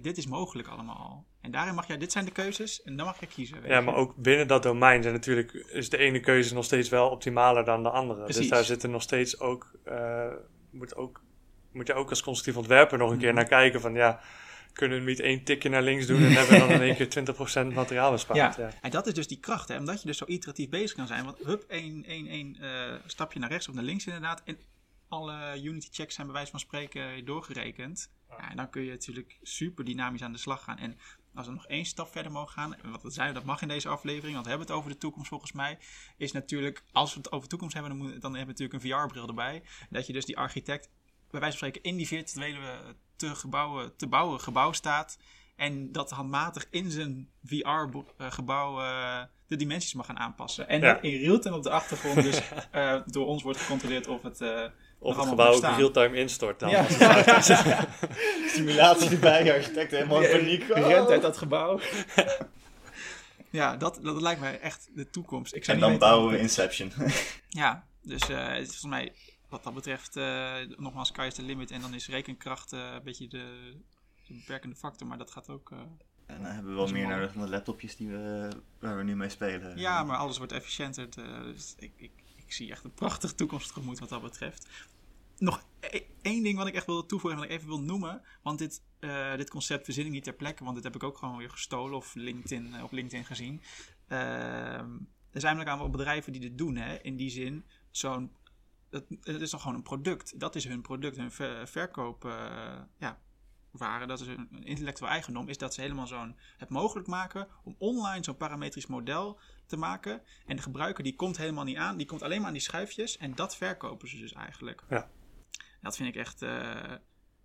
[0.00, 1.26] dit is mogelijk allemaal.
[1.40, 3.58] En daarin mag jij, dit zijn de keuzes en dan mag je kiezen.
[3.66, 7.08] Ja, maar ook binnen dat domein zijn natuurlijk, is de ene keuze nog steeds wel
[7.08, 8.22] optimaler dan de andere.
[8.22, 8.40] Precies.
[8.40, 10.26] Dus daar zitten nog steeds ook, uh,
[10.70, 11.20] moet, ook,
[11.72, 13.36] moet je ook als constructief ontwerper nog een keer Mhm.
[13.36, 14.20] naar kijken van ja,
[14.72, 17.08] kunnen we niet één tikje naar links doen en hebben we dan in één keer
[17.08, 18.56] 20% materiaal bespaard.
[18.56, 18.64] Ja.
[18.64, 18.70] Ja.
[18.80, 19.78] en dat is dus die kracht, hè?
[19.78, 21.24] omdat je dus zo iteratief bezig kan zijn.
[21.24, 24.42] Want hup, één, één, één uh, stapje naar rechts of naar links inderdaad.
[24.44, 24.58] En
[25.08, 28.10] alle Unity checks zijn bij wijze van spreken doorgerekend.
[28.28, 30.78] Ja, en dan kun je natuurlijk super dynamisch aan de slag gaan.
[30.78, 30.98] En
[31.34, 33.68] als we nog één stap verder mogen gaan, en wat dat zijn, dat mag in
[33.68, 35.78] deze aflevering, want we hebben het over de toekomst volgens mij,
[36.16, 38.90] is natuurlijk, als we het over toekomst hebben, dan, moet, dan hebben we natuurlijk een
[38.90, 39.62] VR-bril erbij.
[39.90, 40.90] Dat je dus die architect,
[41.30, 45.18] bij wijze van spreken, in die virtuele te, gebouwen, te bouwen gebouw staat.
[45.56, 50.68] En dat handmatig in zijn VR-gebouw uh, de dimensies mag gaan aanpassen.
[50.68, 51.00] En Ja.
[51.00, 52.40] in real-time op de achtergrond dus
[52.74, 54.40] uh, door ons wordt gecontroleerd of het...
[54.40, 54.64] Uh,
[55.06, 56.70] of het gebouw ook real-time instort dan.
[56.70, 56.86] Ja.
[58.54, 60.62] Simulatie erbij, architect helemaal in paniek.
[60.70, 60.86] Oh.
[60.86, 61.80] Rent uit dat gebouw.
[63.50, 65.54] ja, dat, dat lijkt mij echt de toekomst.
[65.54, 66.92] Ik en dan weten, bouwen we Inception.
[67.48, 69.12] ja, dus uh, volgens mij
[69.48, 71.70] wat dat betreft, uh, nogmaals, sky is the limit.
[71.70, 73.72] En dan is rekenkracht uh, een beetje de,
[74.26, 75.70] de, beperkende factor, maar dat gaat ook...
[76.26, 78.48] en dan hebben we wel meer nodig dan de laptopjes die we,
[78.78, 79.78] waar we nu mee spelen.
[79.78, 81.10] Ja, maar alles wordt efficiënter.
[81.44, 82.10] Dus ik, ik,
[82.46, 84.66] ik zie echt een prachtige toekomst tegemoet wat dat betreft.
[85.38, 88.22] Nog e één ding wat ik echt wil toevoegen, wat ik even wil noemen.
[88.42, 91.18] Want dit, uh, dit concept verzin ik niet ter plekke, want dit heb ik ook
[91.18, 93.60] gewoon weer gestolen of LinkedIn, uh, op LinkedIn gezien.
[94.08, 94.18] Uh,
[95.30, 97.64] er zijn namelijk aantal bedrijven die dit doen, hè, in die zin.
[97.90, 98.32] Zo'n,
[98.90, 100.40] het, is toch gewoon een product.
[100.40, 102.24] Dat is hun product, hun ver, verkoop.
[102.24, 102.32] Uh,
[102.98, 103.18] ja,
[103.70, 107.74] waren, dat is een intellectueel eigendom, is dat ze helemaal zo'n het mogelijk maken om
[107.78, 110.22] online zo'n parametrisch model te maken.
[110.46, 113.16] En de gebruiker die komt helemaal niet aan, die komt alleen maar aan die schuifjes
[113.16, 114.82] en dat verkopen ze dus eigenlijk.
[114.88, 115.10] Ja.
[115.86, 116.92] Dat vind ik echt, uh,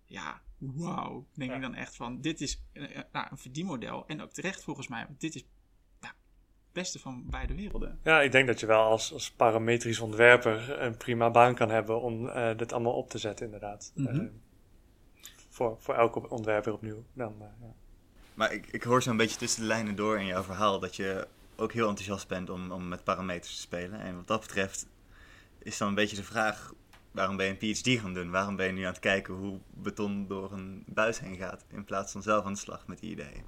[0.04, 1.26] ja, wauw.
[1.34, 1.56] Denk ja.
[1.56, 5.04] ik dan echt van, dit is uh, nou, een verdienmodel en ook terecht volgens mij,
[5.06, 5.44] want dit is
[6.00, 7.98] nou, het beste van beide werelden.
[8.02, 12.00] Ja, ik denk dat je wel als, als parametrisch ontwerper een prima baan kan hebben
[12.00, 13.92] om uh, dit allemaal op te zetten inderdaad.
[13.94, 14.30] Mm -hmm
[15.52, 17.04] voor, voor elke ontwerper opnieuw.
[17.12, 17.74] Dan, uh, ja.
[18.34, 21.28] Maar ik, ik hoor zo'n beetje tussen de lijnen door in jouw verhaal dat je
[21.56, 24.00] ook heel enthousiast bent om, om met parameters te spelen.
[24.00, 24.86] En wat dat betreft
[25.58, 26.72] is dan een beetje de vraag,
[27.12, 28.30] waarom ben je een PhD gaan doen?
[28.30, 31.84] Waarom ben je nu aan het kijken hoe beton door een buis heen gaat, in
[31.84, 33.44] plaats van zelf aan de slag met die ideeën?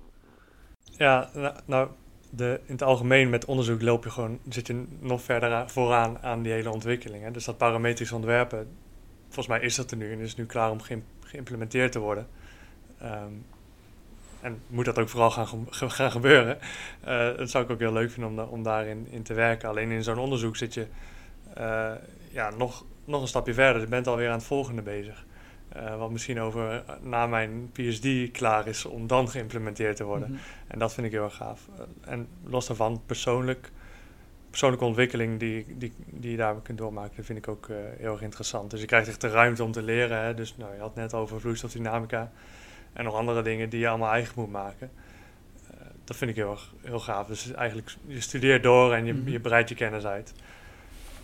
[0.85, 1.89] Ja, nou, nou
[2.31, 6.43] de, in het algemeen met onderzoek loop je gewoon, zit je nog verder vooraan aan
[6.43, 7.25] die hele ontwikkeling.
[7.25, 7.31] Hè?
[7.31, 8.69] Dus dat parametrisch ontwerpen,
[9.25, 10.81] volgens mij is dat er nu en is nu klaar om
[11.21, 12.27] geïmplementeerd te worden.
[12.99, 13.33] Ehm,
[14.41, 16.59] en moet dat ook vooral gaan, gebeuren.
[17.09, 19.69] Uh, dat zou ik ook heel leuk vinden om, daarin in te werken.
[19.69, 20.87] Alleen in zo'n onderzoek zit je
[21.59, 21.93] uh,
[22.31, 23.81] ja, nog, nog een stapje verder.
[23.81, 25.25] Je bent alweer aan het volgende bezig.
[25.77, 30.31] Uh, wat misschien over na mijn PhD klaar is om dan geïmplementeerd te worden.
[30.31, 30.39] Mhm.
[30.67, 31.69] En dat vind ik heel erg gaaf.
[32.01, 33.71] en los daarvan, persoonlijk,
[34.51, 38.71] persoonlijke ontwikkeling die, die, die je daar kunt doormaken, vind ik ook heel erg interessant.
[38.71, 40.23] Dus je krijgt echt de ruimte om te leren.
[40.23, 40.35] Hè?
[40.35, 42.33] Dus nou, je had net over vloeistofdynamica.
[42.93, 44.91] En nog andere dingen die je allemaal eigen moet maken.
[46.05, 47.27] Dat vind ik heel, heel gaaf.
[47.27, 49.29] Dus eigenlijk, je studeert door en je, mm -hmm.
[49.29, 50.35] je breidt je kennis uit.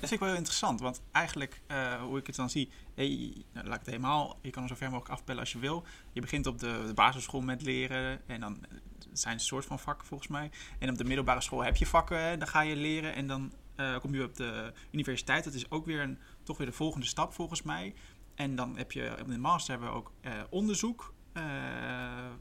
[0.01, 3.44] Dat vind ik wel heel interessant, want eigenlijk, uh, hoe ik het dan zie, hey,
[3.53, 5.84] nou, laat ik het helemaal, je kan er zo ver mogelijk afbellen als je wil.
[6.12, 8.64] Je begint op de, basisschool met leren en dan
[9.12, 10.51] zijn een soort van vakken volgens mij.
[10.78, 13.53] En op de middelbare school heb je vakken, dan ga je leren en dan
[14.01, 15.44] kom je op de universiteit.
[15.44, 17.94] Dat is ook weer een, toch weer de volgende stap volgens mij.
[18.34, 21.14] En dan heb je, op de master hebben we ook uh, onderzoek.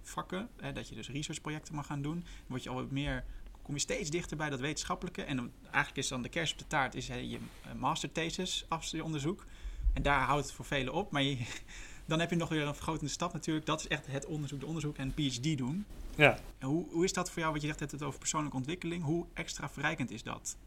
[0.01, 0.49] Vakken.
[0.57, 2.19] Hè, dat je dus researchprojecten mag gaan doen.
[2.19, 3.25] Dan word je al meer,
[3.69, 5.23] kom je steeds dichter bij dat wetenschappelijke.
[5.23, 7.37] En dan, eigenlijk is dan de kers op de taart is, hè, je
[7.75, 9.45] masterthesis, afstudeeronderzoek.
[9.93, 11.11] En daar houdt het voor velen op.
[11.11, 11.37] Maar je,
[12.07, 13.65] dan heb je nog weer een vergrotende stap natuurlijk.
[13.65, 15.85] Dat is echt het onderzoek, de onderzoek en PhD doen.
[16.15, 16.37] Ja.
[16.57, 19.03] En hoe, hoe is dat voor jou, wat je zegt het over persoonlijke ontwikkeling?
[19.03, 20.57] Hoe extra verrijkend is dat?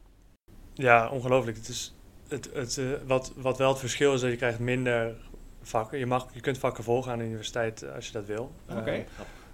[0.74, 1.56] Ja, ongelooflijk.
[1.56, 1.94] Het is
[2.28, 5.16] het, het, uh, wat, wat wel het verschil is, dat je krijgt minder
[5.62, 5.98] vakken.
[5.98, 8.54] Je, mag, je kunt vakken volgen aan de universiteit als je dat wil.
[8.68, 8.80] Oké.
[8.80, 8.98] Okay.
[8.98, 9.04] Uh,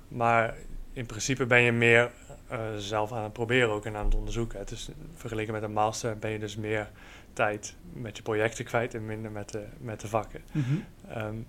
[0.08, 0.56] maar
[0.92, 2.10] in principe ben je meer
[2.52, 4.58] uh, zelf aan het proberen ook en aan het onderzoeken.
[4.58, 6.90] Het is, vergeleken met een master ben je dus meer
[7.32, 10.40] tijd met je projecten kwijt en minder met de, met de vakken.
[10.52, 10.84] Mm -hmm.
[11.16, 11.46] um,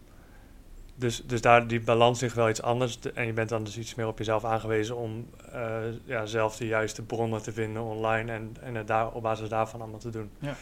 [0.95, 2.99] dus, dus daar die balans ligt wel iets anders.
[3.13, 6.67] En je bent dan dus iets meer op jezelf aangewezen om uh, ja, zelf de
[6.67, 10.29] juiste bronnen te vinden online en, en het daar, op basis daarvan allemaal te doen.
[10.39, 10.55] Ja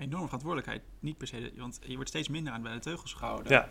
[0.00, 0.82] enorme verantwoordelijkheid.
[1.00, 3.52] Niet per se, want je wordt steeds minder aan bij de teugels gehouden.
[3.52, 3.68] Ja,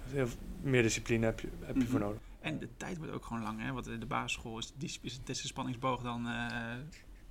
[0.62, 1.90] meer discipline heb je, heb je mm -hmm.
[1.90, 2.22] voor nodig.
[2.40, 3.72] En de tijd wordt ook gewoon lang, hè?
[3.72, 6.46] Want de basisschool is, die, is de spanningsboog dan uh,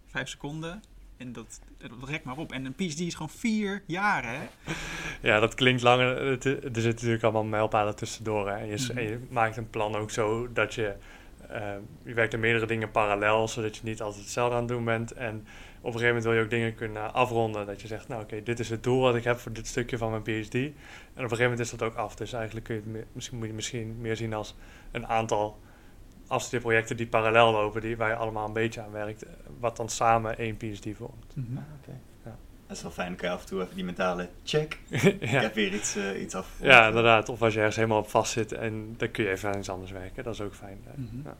[0.06, 0.82] vijf seconden.
[1.16, 2.52] En dat, dat rekt maar op.
[2.52, 4.48] En een PhD is gewoon vier jaar, hè?
[5.22, 6.16] Ja, dat klinkt langer.
[6.16, 8.48] Er zitten natuurlijk allemaal mijlpalen tussendoor.
[8.48, 8.56] Hè?
[8.56, 8.96] En je, mm -hmm.
[8.96, 10.94] en je maakt een plan ook zo dat je...
[11.50, 14.84] Uh, je werkt aan meerdere dingen parallel, zodat je niet altijd hetzelfde aan het doen
[14.84, 15.12] bent.
[15.12, 15.46] En
[15.78, 17.66] op een gegeven moment wil je ook dingen kunnen afronden.
[17.66, 19.66] Dat je zegt, nou oké, okay, dit is het doel wat ik heb voor dit
[19.66, 20.54] stukje van mijn PhD.
[20.54, 20.72] En op
[21.14, 22.16] een gegeven moment is dat ook af.
[22.16, 24.54] Dus eigenlijk kun je het meer, misschien, moet je misschien meer zien als
[24.90, 25.58] een aantal
[26.26, 29.24] afstudeerprojecten die parallel lopen, die, waar je allemaal een beetje aan werkt,
[29.58, 31.36] wat dan samen één PhD vormt.
[31.36, 31.56] Mm -hmm.
[31.56, 32.00] ah, okay.
[32.24, 32.36] ja.
[32.66, 34.78] Dat is wel fijn, dan kan je af en toe even die mentale check.
[34.88, 34.98] ja.
[35.00, 36.58] Ik heb weer iets, uh, iets af.
[36.60, 37.28] Ja, inderdaad.
[37.28, 39.70] Of als je ergens helemaal op vast zit en dan kun je even aan iets
[39.70, 40.24] anders werken.
[40.24, 40.78] Dat is ook fijn.
[40.94, 41.22] Mm -hmm.
[41.24, 41.36] ja.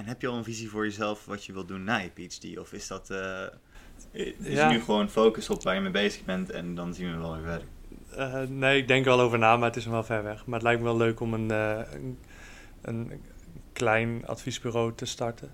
[0.00, 2.58] En heb je al een visie voor jezelf wat je wilt doen na je PhD?
[2.58, 3.46] Of is dat uh,
[4.12, 4.70] is ja.
[4.70, 7.42] nu gewoon focus op waar je mee bezig bent en dan zien we wel weer
[7.42, 7.66] verder?
[8.18, 10.46] Uh, nee, ik denk er wel over na, maar het is nog wel ver weg.
[10.46, 12.18] Maar het lijkt me wel leuk om een, uh, een,
[12.82, 13.22] een,
[13.72, 15.50] klein adviesbureau te starten.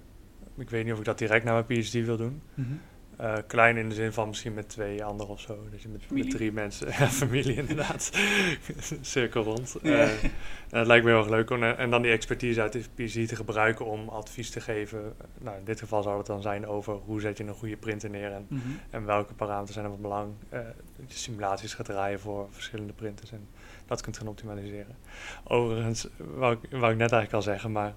[0.56, 2.42] Ik weet niet of ik dat direct na mijn PhD wil doen.
[2.54, 2.80] Mm -hmm.
[3.20, 5.58] Uh, klein in de zin van misschien met twee anderen of zo.
[5.70, 6.86] Dus je met, met drie mensen.
[6.98, 8.10] ja, familie inderdaad.
[9.00, 9.76] Cirkel rond.
[9.82, 9.90] Ja.
[9.90, 10.24] Uh,
[10.70, 13.28] en het lijkt me heel erg leuk om en dan die expertise uit de PhD
[13.28, 15.14] te gebruiken om advies te geven.
[15.38, 18.10] Nou, in dit geval zou het dan zijn over hoe zet je een goede printer
[18.10, 18.80] neer en, mm -hmm.
[18.90, 20.32] en welke parameters zijn er van belang.
[20.52, 20.60] Uh,
[20.96, 23.48] dat simulaties gaat draaien voor verschillende printers en
[23.86, 24.96] dat kunt gaan optimaliseren.
[25.44, 27.94] Overigens, wou ik, wou ik net eigenlijk al zeggen, maar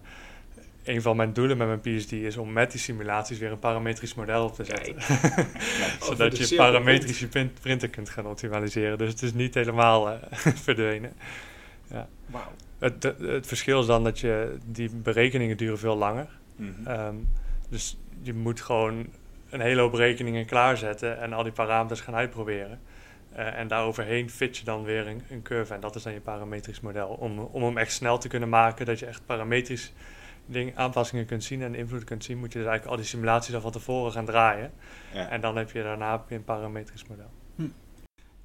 [0.84, 4.14] een van mijn doelen met mijn PhD is om met die simulaties weer een parametrisch
[4.14, 4.96] model op te zetten.
[6.08, 8.98] Zodat je parametrische print, printer kunt gaan optimaliseren.
[8.98, 10.16] Dus het is niet helemaal uh,
[10.68, 11.14] verdwenen.
[11.88, 12.08] Ja.
[12.26, 12.42] Wow.
[12.80, 16.28] Het, het, verschil is dan dat je die berekeningen duren veel langer.
[16.56, 17.00] Mm -hmm.
[17.00, 17.28] um,
[17.70, 19.08] dus je moet gewoon
[19.50, 22.80] een hele hoop berekeningen klaarzetten en al die parameters gaan uitproberen.
[23.34, 25.74] Uh, en daaroverheen fit je dan weer een, een curve.
[25.74, 27.08] En dat is dan je parametrisch model.
[27.08, 29.94] Om, om hem echt snel te kunnen maken, dat je echt parametrisch
[30.52, 33.56] ding, aanpassingen kunt zien en invloed kunt zien, moet je dus eigenlijk al die simulaties
[33.56, 34.72] al van tevoren gaan draaien.
[35.14, 35.28] Ja.
[35.30, 37.32] En dan heb je daarna een parametrisch model.
[37.56, 37.68] Hm.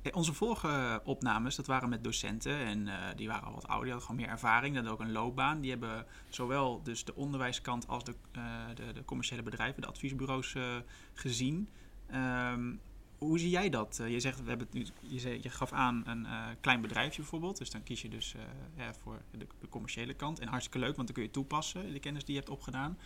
[0.03, 3.85] Hey, onze vorige opnames, dat waren met docenten en uh, die waren al wat ouder,
[3.85, 5.61] die hadden gewoon meer ervaring, dat ook een loopbaan.
[5.61, 8.43] Die hebben zowel dus de onderwijskant als de, uh,
[8.75, 10.77] de, de, commerciële bedrijven, de adviesbureaus uh,
[11.15, 11.69] gezien.
[12.15, 12.81] Um,
[13.27, 13.99] hoe zie jij dat?
[14.01, 16.81] Uh, je zegt, we hebben het nu, je, zei, je gaf aan een uh, klein
[16.81, 17.59] bedrijfje bijvoorbeeld.
[17.59, 18.43] Dus dan kies je dus uh,
[18.77, 20.39] ja, voor de, de, commerciële kant.
[20.41, 22.99] En hartstikke leuk, want dan kun je toepassen, de kennis die je hebt opgedaan.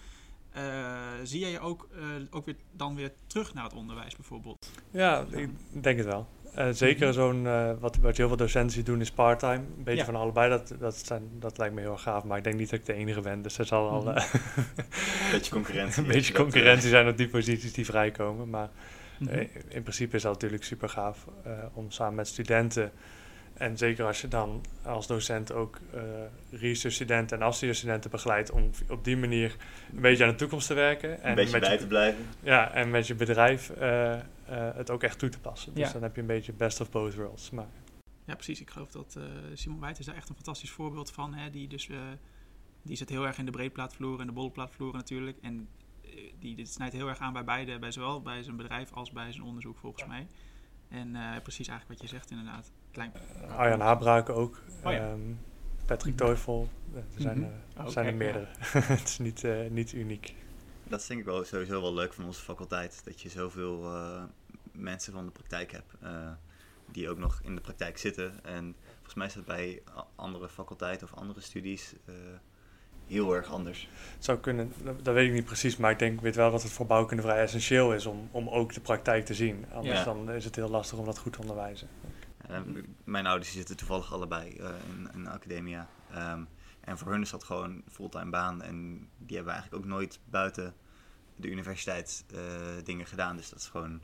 [1.23, 1.89] zie jij je ook,
[2.31, 4.71] ook weer, dan weer terug naar het onderwijs bijvoorbeeld?
[4.91, 5.51] Ja, ik
[5.83, 6.27] denk het wel.
[6.55, 9.55] Eh, zeker zo'n, eh, wat, wat heel veel docenten zien doen, is part-time.
[9.55, 10.05] Een beetje Ja.
[10.05, 12.25] van allebei, dat, dat, zijn, dat lijkt me heel gaaf.
[12.25, 14.17] Maar ik denk niet dat ik de enige ben, dus er zal al Mhm.
[14.17, 16.03] eh, Een beetje concurrentie.
[16.03, 18.51] een beetje eh, concurrentie zijn op die posities die vrijkomen.
[18.51, 18.69] Maar
[19.19, 19.29] Mhm.
[19.31, 22.93] eh, in principe is dat natuurlijk super gaaf eh, om samen met studenten...
[23.55, 26.01] En zeker als je dan als docent ook eh
[26.51, 28.51] research-studenten en afstudeerstudenten begeleidt...
[28.51, 29.57] om op die manier
[29.95, 31.23] een beetje aan de toekomst te werken.
[31.23, 32.27] En een beetje met bij je- te blijven.
[32.41, 34.21] Ja, en met je bedrijf eh, eh,
[34.75, 35.75] het ook echt toe te passen.
[35.75, 35.93] Dus Ja.
[35.93, 37.51] dan heb je een beetje best of both worlds.
[37.51, 37.67] Maar
[38.25, 38.61] Ja, precies.
[38.61, 39.23] Ik geloof dat eh,
[39.55, 41.35] Simon Wijt is daar echt een fantastisch voorbeeld van.
[41.35, 41.51] Hè?
[41.51, 41.97] Die, dus, eh,
[42.83, 45.37] die zit heel erg in de breedplaatvloer en de bolleplaatvloer natuurlijk.
[45.43, 45.69] En
[46.39, 49.33] die dit snijdt heel erg aan bij beide, bij zowel bij zijn bedrijf als bij
[49.33, 50.29] zijn onderzoek volgens mij.
[50.89, 52.71] En eh, precies eigenlijk wat je zegt inderdaad.
[52.91, 53.13] Klein,
[53.57, 54.61] Arjan Habraken ook.
[54.85, 54.99] Oh ja.
[55.11, 55.21] ehm,
[55.87, 56.69] Patrick Teufel.
[56.95, 57.49] Er zijn, Mhm.
[57.75, 58.47] eh, Oh, zijn er meerdere.
[58.99, 60.35] het is niet, eh, niet uniek.
[60.85, 63.05] Dat is denk ik wel sowieso wel leuk van onze faculteit.
[63.05, 64.23] Dat je zoveel eh,
[64.73, 65.95] mensen van de praktijk hebt.
[66.01, 66.33] eh,
[66.91, 68.45] die ook nog in de praktijk zitten.
[68.45, 69.83] En volgens mij is dat bij
[70.15, 72.15] andere faculteiten of andere studies eh,
[73.09, 73.89] heel erg anders.
[74.15, 76.63] Het zou kunnen, dat, weet ik niet precies, maar ik denk, ik weet wel dat
[76.63, 79.65] het voor bouwkunde vrij essentieel is om, om ook de praktijk te zien.
[79.73, 80.05] Anders Ja.
[80.05, 81.89] dan is het heel lastig om dat goed te onderwijzen.
[83.05, 85.89] Mijn ouders zitten toevallig allebei eh, in, in de academia.
[86.11, 86.43] Ehm,
[86.81, 88.63] en voor hun is dat gewoon een fulltime baan.
[88.63, 90.75] En die hebben eigenlijk ook nooit buiten
[91.37, 92.41] de universiteit eh,
[92.85, 93.37] dingen gedaan.
[93.37, 94.01] Dus dat is gewoon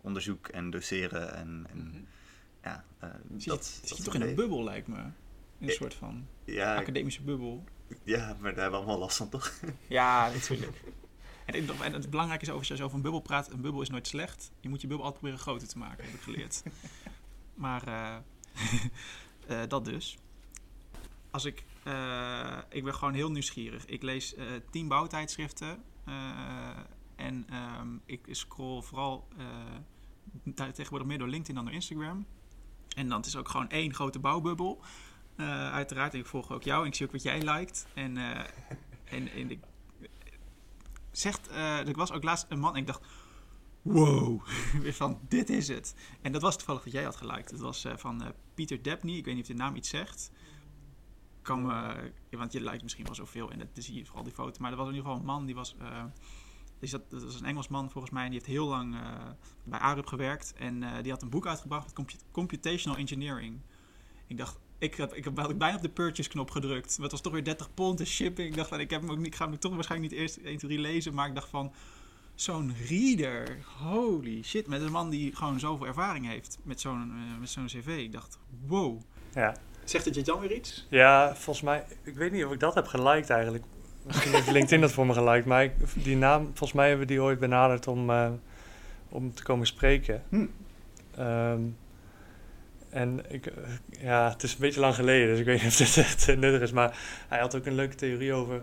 [0.00, 1.34] onderzoek en doseren.
[1.34, 2.06] En, en
[2.62, 4.98] ja, eh, Zit je, dat, zit je toch in een bubbel lijkt me.
[5.58, 7.64] In een soort van Ja, academische bubbel.
[8.02, 9.52] Ja, maar daar hebben we allemaal last van, toch?
[9.86, 10.82] Ja, natuurlijk.
[11.46, 14.06] En, het belangrijke is over als je over een bubbel praat, een bubbel is nooit
[14.06, 14.50] slecht.
[14.60, 16.62] Je moet je bubbel altijd proberen groter te maken, heb ik geleerd.
[17.54, 18.16] maar eh,
[19.62, 20.18] eh, dat dus.
[21.30, 23.86] Als ik, eh, ik ben gewoon heel nieuwsgierig.
[23.86, 24.34] Ik lees
[24.70, 25.82] tien bouwtijdschriften
[27.16, 29.28] en ehm, ik scroll vooral
[30.54, 32.26] te- tegenwoordig meer door LinkedIn dan door Instagram.
[32.96, 34.82] En dan het is ook gewoon één grote bouwbubbel.
[35.36, 37.86] Eh, uiteraard, ik volg ook jou en ik zie ook wat jij liked.
[37.94, 38.44] En, eh,
[39.04, 39.60] en, ik,
[41.10, 43.06] zegt, eh, er was ook laatst een man en ik dacht,
[43.82, 44.46] wow,
[44.82, 45.94] weer van dit is het.
[46.22, 47.50] En dat was toevallig wat jij had geliked.
[47.50, 50.30] Het was van Pieter Debney, ik weet niet of de naam iets zegt.
[51.42, 54.60] Kan me, want je lijkt misschien wel zoveel en dat zie je vooral die foto.
[54.60, 55.76] Maar er was in ieder geval een man die was,
[56.78, 58.24] die zat, dat was een Engelsman volgens mij.
[58.24, 58.96] En die heeft heel lang
[59.64, 61.92] bij Arup gewerkt en die had een boek uitgebracht
[62.30, 63.60] computational engineering.
[64.26, 66.94] Ik dacht, ik, heb, ik heb bijna op de purchase knop gedrukt.
[66.94, 68.48] Maar het was toch weer 30 pond en shipping.
[68.48, 70.36] Ik dacht van, ik, heb hem ook niet, ik ga hem toch waarschijnlijk niet eerst
[70.36, 71.14] 1, 2, 3 lezen.
[71.14, 71.72] Maar ik dacht van,
[72.34, 74.66] zo'n reader, holy shit.
[74.66, 77.86] Met een man die gewoon zoveel ervaring heeft met zo'n eh, met zo'n cv.
[77.86, 79.00] Ik dacht, wow.
[79.34, 79.56] Ja.
[79.84, 80.86] Zegt het je dan weer iets?
[80.90, 83.64] ja, volgens mij, ik weet niet of ik dat heb geliked eigenlijk.
[84.02, 87.12] Misschien heeft LinkedIn dat voor me geliked, maar ik, die naam, volgens mij hebben we
[87.12, 88.30] die ooit benaderd om, eh,
[89.08, 90.22] om te komen spreken.
[90.28, 90.46] Hm.
[91.16, 91.60] Ehm,
[92.96, 93.52] en ik, eh,
[94.02, 96.36] ja, het is een beetje lang geleden, dus ik weet niet of dit echt eh,
[96.36, 96.72] nuttig is.
[96.72, 96.96] Maar
[97.28, 98.62] hij had ook een leuke theorie over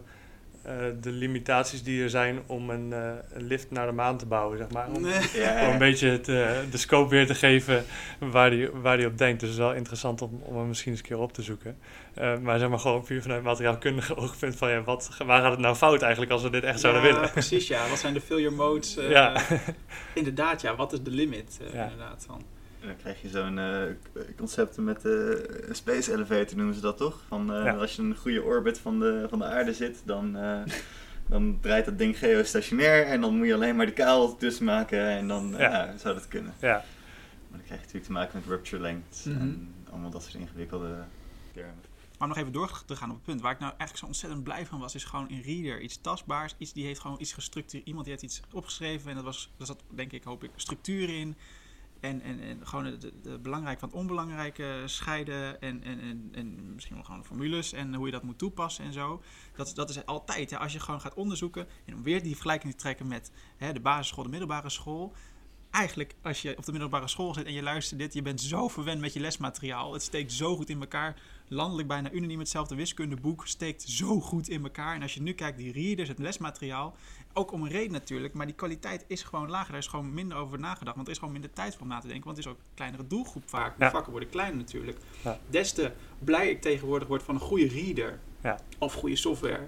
[0.64, 4.26] eh, de limitaties die er zijn om een, eh, een lift naar de maan te
[4.26, 4.88] bouwen, zeg maar.
[4.88, 7.86] Om, Ja, om een beetje het, eh, de scope weer te geven
[8.20, 9.40] waar hij waar die op denkt.
[9.40, 11.78] Dus het is wel interessant om, om hem misschien eens een keer op te zoeken.
[12.14, 15.60] Eh, maar zeg maar gewoon puur vanuit materiaalkundige oogpunt van ja, wat, waar gaat het
[15.60, 17.32] nou fout eigenlijk als we dit echt zouden willen?
[17.32, 17.88] precies ja.
[17.90, 18.98] Wat zijn de failure modes?
[18.98, 19.42] eh, Ja.
[20.14, 21.60] Inderdaad ja, wat is de limit?
[21.68, 21.84] eh, Ja.
[21.84, 22.42] Inderdaad van.
[22.84, 23.82] En dan krijg je zo'n eh,
[24.38, 27.22] concepten met de space elevator noemen ze dat toch?
[27.28, 27.74] Van eh, Ja.
[27.76, 30.62] als je in een goede orbit van de, van de aarde zit, dan, eh,
[31.28, 35.00] dan draait dat ding geostationair en dan moet je alleen maar de kabel tussen maken
[35.08, 35.70] en dan eh, Ja.
[35.86, 36.54] ja, zou dat kunnen.
[36.62, 36.74] Ja,
[37.50, 39.40] Maar dan krijg je natuurlijk te maken met rupture lengths Mhm.
[39.40, 40.96] en allemaal dat soort ingewikkelde
[41.54, 41.76] termen.
[42.18, 44.06] Maar om nog even door te gaan op het punt waar ik nou eigenlijk zo
[44.06, 45.82] ontzettend blij van was, is gewoon een reader.
[45.82, 47.88] Iets tastbaars, iets die heeft gewoon iets gestructureerd.
[47.88, 51.10] Iemand die heeft iets opgeschreven en dat was, daar zat denk ik, hoop ik, structuur
[51.10, 51.36] in.
[52.04, 55.62] En, en, en gewoon het de belangrijk van het onbelangrijke scheiden.
[55.62, 58.94] En, en, en, en misschien wel gewoon formules en hoe je dat moet toepassen en
[58.94, 59.22] zo.
[59.56, 61.68] Dat, dat is altijd, hè, als je gewoon gaat onderzoeken.
[61.86, 65.14] En om weer die vergelijking te trekken met hè, de basisschool, de middelbare school.
[65.70, 68.68] Eigenlijk, als je op de middelbare school zit en je luistert dit, je bent zo
[68.68, 69.94] verwend met je lesmateriaal.
[69.94, 74.64] Het steekt zo goed in elkaar landelijk bijna unaniem hetzelfde wiskundeboek steekt zo goed in
[74.64, 74.96] elkaar.
[74.96, 76.96] En als je nu kijkt, die readers, het lesmateriaal,
[77.34, 79.72] ook om een reden natuurlijk, maar die kwaliteit is gewoon lager.
[79.72, 82.00] Daar is gewoon minder over nagedacht, want er is gewoon minder tijd voor om na
[82.00, 83.78] te denken, want het is ook een kleinere doelgroep vaak.
[83.78, 83.90] De Ja.
[83.92, 84.98] vakken worden kleiner natuurlijk.
[85.24, 85.40] Ja.
[85.50, 88.60] Des te blij ik tegenwoordig word van een goede reader Ja.
[88.80, 89.68] of goede software.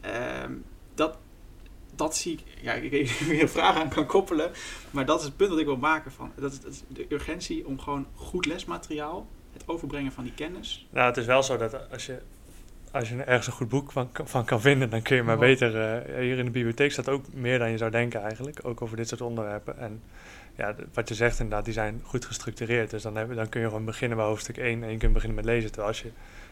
[0.00, 0.52] Ehm,
[0.94, 1.18] dat,
[1.94, 4.50] dat zie ik, ja, ik weet niet of je een vraag aan kan koppelen,
[4.90, 6.32] maar dat is het punt dat ik wil maken van.
[6.36, 10.86] Dat is, dat is de urgentie om gewoon goed lesmateriaal, het overbrengen van die kennis.
[10.90, 12.22] nou het is wel zo dat als je
[12.92, 15.80] als je ergens een goed boek van, van kan vinden, dan kun je maar beter.
[15.80, 18.60] eh, hier in de bibliotheek staat ook meer dan je zou denken eigenlijk.
[18.62, 19.78] Ook over dit soort onderwerpen.
[19.78, 20.02] En
[20.56, 22.90] ja, wat je zegt inderdaad, die zijn goed gestructureerd.
[22.90, 25.36] Dus dan, heb, dan kun je gewoon beginnen bij hoofdstuk 1 en je kunt beginnen
[25.36, 25.66] met lezen.
[25.68, 26.10] Terwijl als je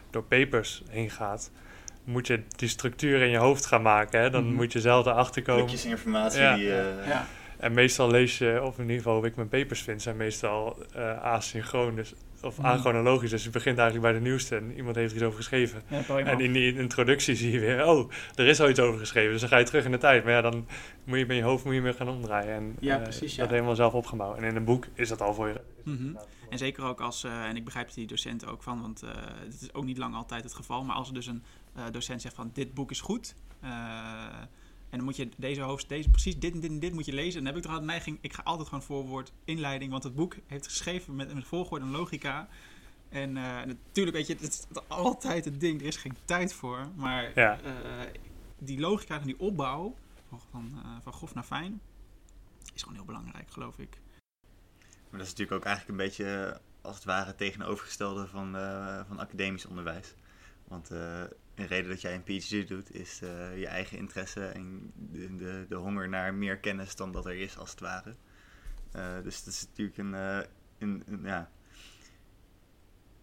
[0.09, 1.51] door papers heen gaat,
[2.03, 4.19] moet je die structuur in je hoofd gaan maken.
[4.19, 4.29] Hè?
[4.29, 4.53] Dan Mhm.
[4.55, 5.65] moet je zelf erachter komen.
[5.65, 6.55] Plukjes informatie Ja.
[6.55, 6.71] die...
[6.73, 7.27] eh, Ja.
[7.57, 10.77] En meestal lees je, of in ieder geval hoe ik mijn papers vind, zijn meestal
[10.95, 13.29] eh asynchroon dus, of achronologisch.
[13.29, 15.81] Dus je begint eigenlijk bij de nieuwste en iemand heeft er iets over geschreven.
[15.87, 19.31] Ja, En in die introductie zie je weer, oh, er is al iets over geschreven.
[19.31, 20.23] Dus dan ga je terug in de tijd.
[20.23, 20.67] Maar ja, dan
[21.03, 22.55] moet je met je hoofd moet je meer gaan omdraaien.
[22.55, 23.41] En Ja, eh, precies, ja.
[23.41, 24.37] dat helemaal zelf opgebouwd.
[24.37, 25.61] En in een boek is dat al voor je.
[25.83, 26.15] Mhm.
[26.49, 29.09] En zeker ook als, eh, en ik begrijp die docenten ook van, want eh
[29.43, 32.21] het is ook niet lang altijd het geval, maar als er dus een eh, docent
[32.21, 33.69] zegt van dit boek is goed, eh,
[34.89, 37.13] en dan moet je deze hoofd, deze, precies dit en dit en dit moet je
[37.13, 40.03] lezen, dan heb ik toch al de neiging, ik ga altijd gewoon voorwoord inleiding, want
[40.03, 42.47] het boek heeft geschreven met een volgorde en logica.
[43.09, 46.87] En eh, natuurlijk, weet je, het is altijd het ding, er is geen tijd voor,
[46.95, 47.59] maar Ja.
[47.61, 47.71] eh,
[48.57, 49.95] die logica en die opbouw
[50.51, 51.81] van, eh, van grof naar fijn
[52.73, 53.99] is gewoon heel belangrijk, geloof ik.
[55.09, 59.19] Maar dat is natuurlijk ook eigenlijk een beetje als het ware tegenovergestelde van, eh, van
[59.19, 60.13] academisch onderwijs.
[60.67, 61.23] Want eh,
[61.57, 65.65] een reden dat jij een PhD doet is eh, je eigen interesse en de, de,
[65.69, 68.15] de honger naar meer kennis dan dat er is, als het ware.
[68.91, 70.39] Eh, dus dat is natuurlijk een, eh,
[70.79, 71.49] een, een, ja,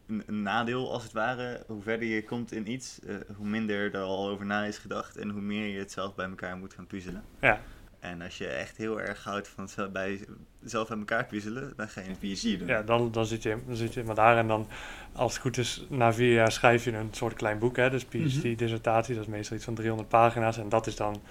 [0.06, 1.64] een, een nadeel, als het ware.
[1.66, 3.00] Hoe verder je komt in iets,
[3.36, 6.28] hoe minder er al over na is gedacht en hoe meer je het zelf bij
[6.28, 7.24] elkaar moet gaan puzzelen.
[7.40, 7.62] Ja,
[8.04, 10.24] En als je echt heel erg houdt van zelf bij,
[10.64, 12.68] zelf bij elkaar puzzelen, dan ga je een PhD doen.
[12.68, 14.36] ja dan, dan, zit je, dan zit je helemaal daar.
[14.38, 14.68] En dan,
[15.12, 17.76] als het goed is, na vier jaar schrijf je een soort klein boek.
[17.76, 17.90] Hè?
[17.90, 20.58] Dus PhD-dissertatie, dat is meestal iets van 300 pagina's.
[20.58, 21.22] En dat is dan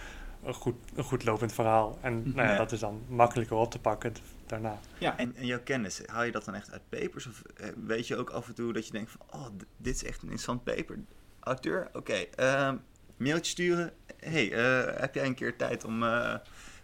[0.44, 1.98] een goed, een goed lopend verhaal.
[2.02, 2.58] En nou ja, Ja.
[2.58, 4.14] dat is dan makkelijker op te pakken
[4.46, 4.80] daarna.
[4.98, 7.28] Ja, En, en jouw kennis, haal je dat dan echt uit papers?
[7.28, 9.48] Of eh, weet je ook af en toe dat je denkt van, oh,
[9.78, 10.98] dit is echt een interessant paper.
[11.40, 12.14] Auteur, oké.
[12.14, 12.76] ehm,
[13.18, 13.92] mailtje sturen.
[14.20, 16.36] hey, eh, heb jij een keer tijd om eh,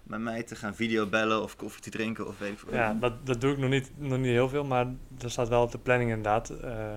[0.09, 2.73] met mij te gaan videobellen of koffie te drinken of weet ik veel.
[2.73, 5.61] Ja, dat, dat doe ik nog niet, nog niet heel veel, maar dat staat wel
[5.61, 6.49] op de planning inderdaad.
[6.49, 6.95] Eh,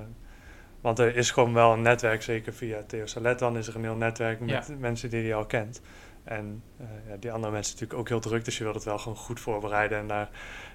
[0.80, 3.82] want er is gewoon wel een netwerk, zeker via Theo Salet dan is er een
[3.82, 5.80] heel netwerk met mensen die hij al kent.
[6.24, 8.98] En eh, ja, die andere mensen natuurlijk ook heel druk, dus je wilt het wel
[8.98, 10.30] gewoon goed voorbereiden en daar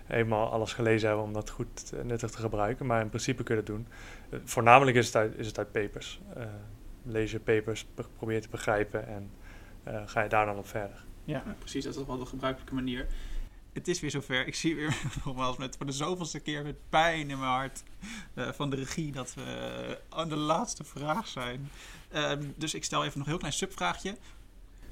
[0.05, 2.85] helemaal alles gelezen hebben om dat goed nuttig te gebruiken.
[2.85, 3.87] Maar in principe kun je dat doen.
[4.43, 6.21] Voornamelijk is het uit, is het uit papers.
[7.07, 9.31] Lees je papers, pro- probeer te begrijpen en
[9.83, 11.05] eh, ga je daar dan op verder.
[11.23, 11.83] Ja, precies.
[11.83, 13.07] Dat is wel de gebruikelijke manier.
[13.73, 14.47] Het is weer zover.
[14.47, 17.83] Ik zie weer nogmaals met voor de zoveelste keer met pijn in mijn hart
[18.33, 21.69] eh, van de regie dat we eh, aan de laatste vraag zijn.
[22.11, 24.17] Ehm, dus ik stel even nog een heel klein subvraagje.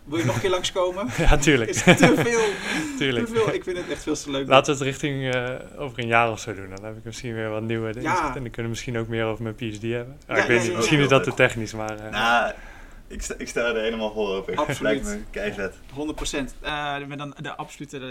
[0.05, 1.07] Wil je nog een keer langskomen?
[1.17, 1.69] ja, tuurlijk.
[1.69, 2.41] Is te veel?
[2.99, 3.25] tuurlijk.
[3.25, 3.53] Te veel?
[3.53, 4.47] Ik vind het echt veel te leuk.
[4.47, 6.69] Laten we het richting eh, over een jaar of zo doen.
[6.69, 8.11] Dan heb ik misschien weer wat nieuwe dingen.
[8.11, 8.17] Ja.
[8.27, 10.17] En dan kunnen we misschien ook meer over mijn PhD hebben.
[10.27, 11.97] Ja, Ja, ik weet ja, niet, misschien is dat te technisch, maar...
[11.99, 12.53] eh, Nou,
[13.07, 14.55] ik, sta, ik sta er helemaal vol over.
[14.55, 15.17] Absoluut.
[15.29, 15.75] Keivet.
[15.93, 16.55] 100 procent.
[17.07, 18.05] met dan de absolute eh,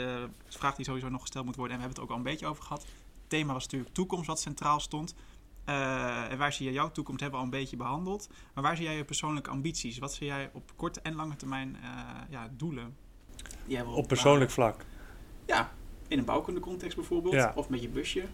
[0.49, 1.77] vraag die sowieso nog gesteld moet worden.
[1.77, 2.81] En we hebben het ook al een beetje over gehad.
[2.83, 5.15] Het thema was natuurlijk toekomst wat centraal stond.
[5.65, 7.21] Eh, en waar zie je jouw toekomst?
[7.21, 8.29] Hebben we al een beetje behandeld.
[8.55, 9.99] Maar waar zie jij je persoonlijke ambities?
[9.99, 11.91] Wat zie jij op korte en lange termijn eh,
[12.29, 12.97] ja, doelen?
[13.67, 14.85] We op persoonlijk vlak.
[15.47, 15.73] Ja,
[16.09, 17.35] in een bouwkundecontext bijvoorbeeld.
[17.35, 17.53] Ja.
[17.55, 18.23] Of met je busje.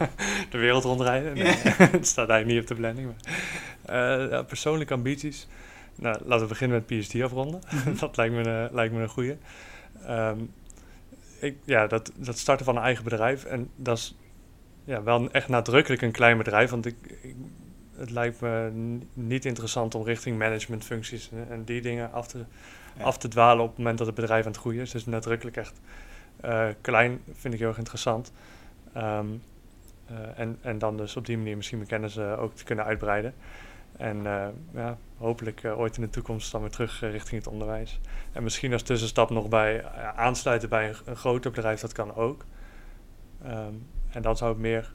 [0.50, 1.34] de wereld rondrijden.
[1.34, 1.46] Nee,
[1.98, 3.06] het staat eigenlijk niet op de planning.
[3.06, 4.22] Maar.
[4.22, 5.48] Eh, ja, persoonlijke ambities.
[5.94, 7.60] Nou, laten we beginnen met PhD afronden.
[8.00, 9.36] dat lijkt me, een- lijkt me een goede.
[11.40, 13.44] ik, ja, dat, dat starten van een eigen bedrijf.
[13.44, 14.16] En dat is
[14.86, 16.70] ja, wel echt nadrukkelijk een klein bedrijf.
[16.70, 17.36] Want ik, ik-
[17.96, 18.70] het lijkt me
[19.12, 22.44] niet interessant om richting managementfuncties en, en die dingen af te,
[22.98, 23.04] Ja.
[23.04, 24.90] af te dwalen op het moment dat het bedrijf aan het groeien is.
[24.90, 25.80] Dus nadrukkelijk echt
[26.40, 28.32] eh, klein vind ik heel erg interessant.
[28.92, 29.26] Ehm,
[30.06, 32.84] eh, en, en dan dus op die manier misschien mijn kennis eh, ook te kunnen
[32.84, 33.34] uitbreiden.
[33.96, 37.52] En eh, ja, hopelijk eh, ooit in de toekomst dan weer terug eh, richting het
[37.52, 38.00] onderwijs.
[38.32, 42.14] En misschien als tussenstap nog bij eh, aansluiten bij een, een groter bedrijf, dat kan
[42.14, 42.44] ook.
[43.44, 43.74] Ehm,
[44.16, 44.92] en dan zou het meer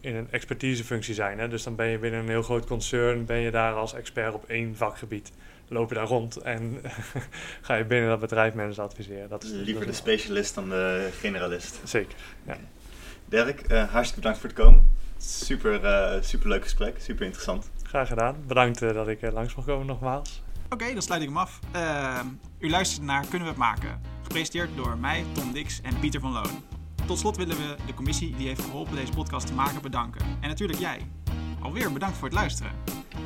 [0.00, 1.38] in een expertisefunctie zijn.
[1.38, 1.48] Hè?
[1.48, 4.44] Dus dan ben je binnen een heel groot concern, ben je daar als expert op
[4.48, 5.32] één vakgebied.
[5.68, 6.80] Loop je daar rond en
[7.66, 9.28] ga je binnen dat bedrijf mensen adviseren.
[9.28, 11.80] Dat is, Liever de dat is- specialist dan de generalist.
[11.84, 12.56] Zeker, ja.
[13.28, 14.90] Dirk, eh, hartstikke bedankt voor het komen.
[15.18, 17.70] Super, eh, super leuk gesprek, super interessant.
[17.82, 18.36] Graag gedaan.
[18.46, 20.42] Bedankt eh, dat ik eh, langs mocht komen nogmaals.
[20.68, 21.58] Oké, dan sluit ik hem af.
[21.72, 22.26] Ehm,
[22.58, 24.00] u luistert naar Kunnen we het maken?
[24.22, 26.62] Gepresenteerd door mij, Tom Dix en Pieter van Loon.
[27.10, 30.26] Tot slot willen we de commissie die heeft geholpen deze podcast te maken bedanken.
[30.40, 31.06] En natuurlijk jij.
[31.60, 32.72] Alweer bedankt voor het luisteren.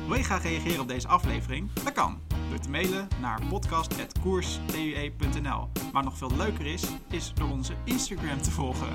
[0.07, 1.69] Wil je graag reageren op deze aflevering?
[1.83, 2.19] Dat kan.
[2.49, 8.51] Door te mailen naar podcast.koerstue.nl Maar nog veel leuker is, is door onze Instagram te
[8.51, 8.93] volgen.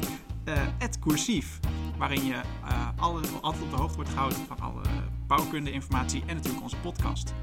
[1.01, 1.61] @koersief.
[1.99, 4.83] waarin je uh, altijd op de hoogte wordt gehouden van alle
[5.27, 7.35] bouwkunde-informatie en natuurlijk onze podcast.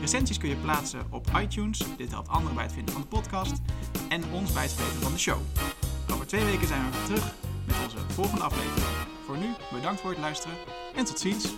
[0.00, 3.60] Recensies kun je plaatsen op iTunes, dit helpt anderen bij het vinden van de podcast,
[4.08, 5.38] en ons bij het spelen van de show.
[6.12, 7.32] Over twee weken zijn we terug
[7.66, 8.86] met onze volgende aflevering.
[9.26, 10.56] Voor nu, bedankt voor het luisteren
[10.94, 11.54] en tot ziens!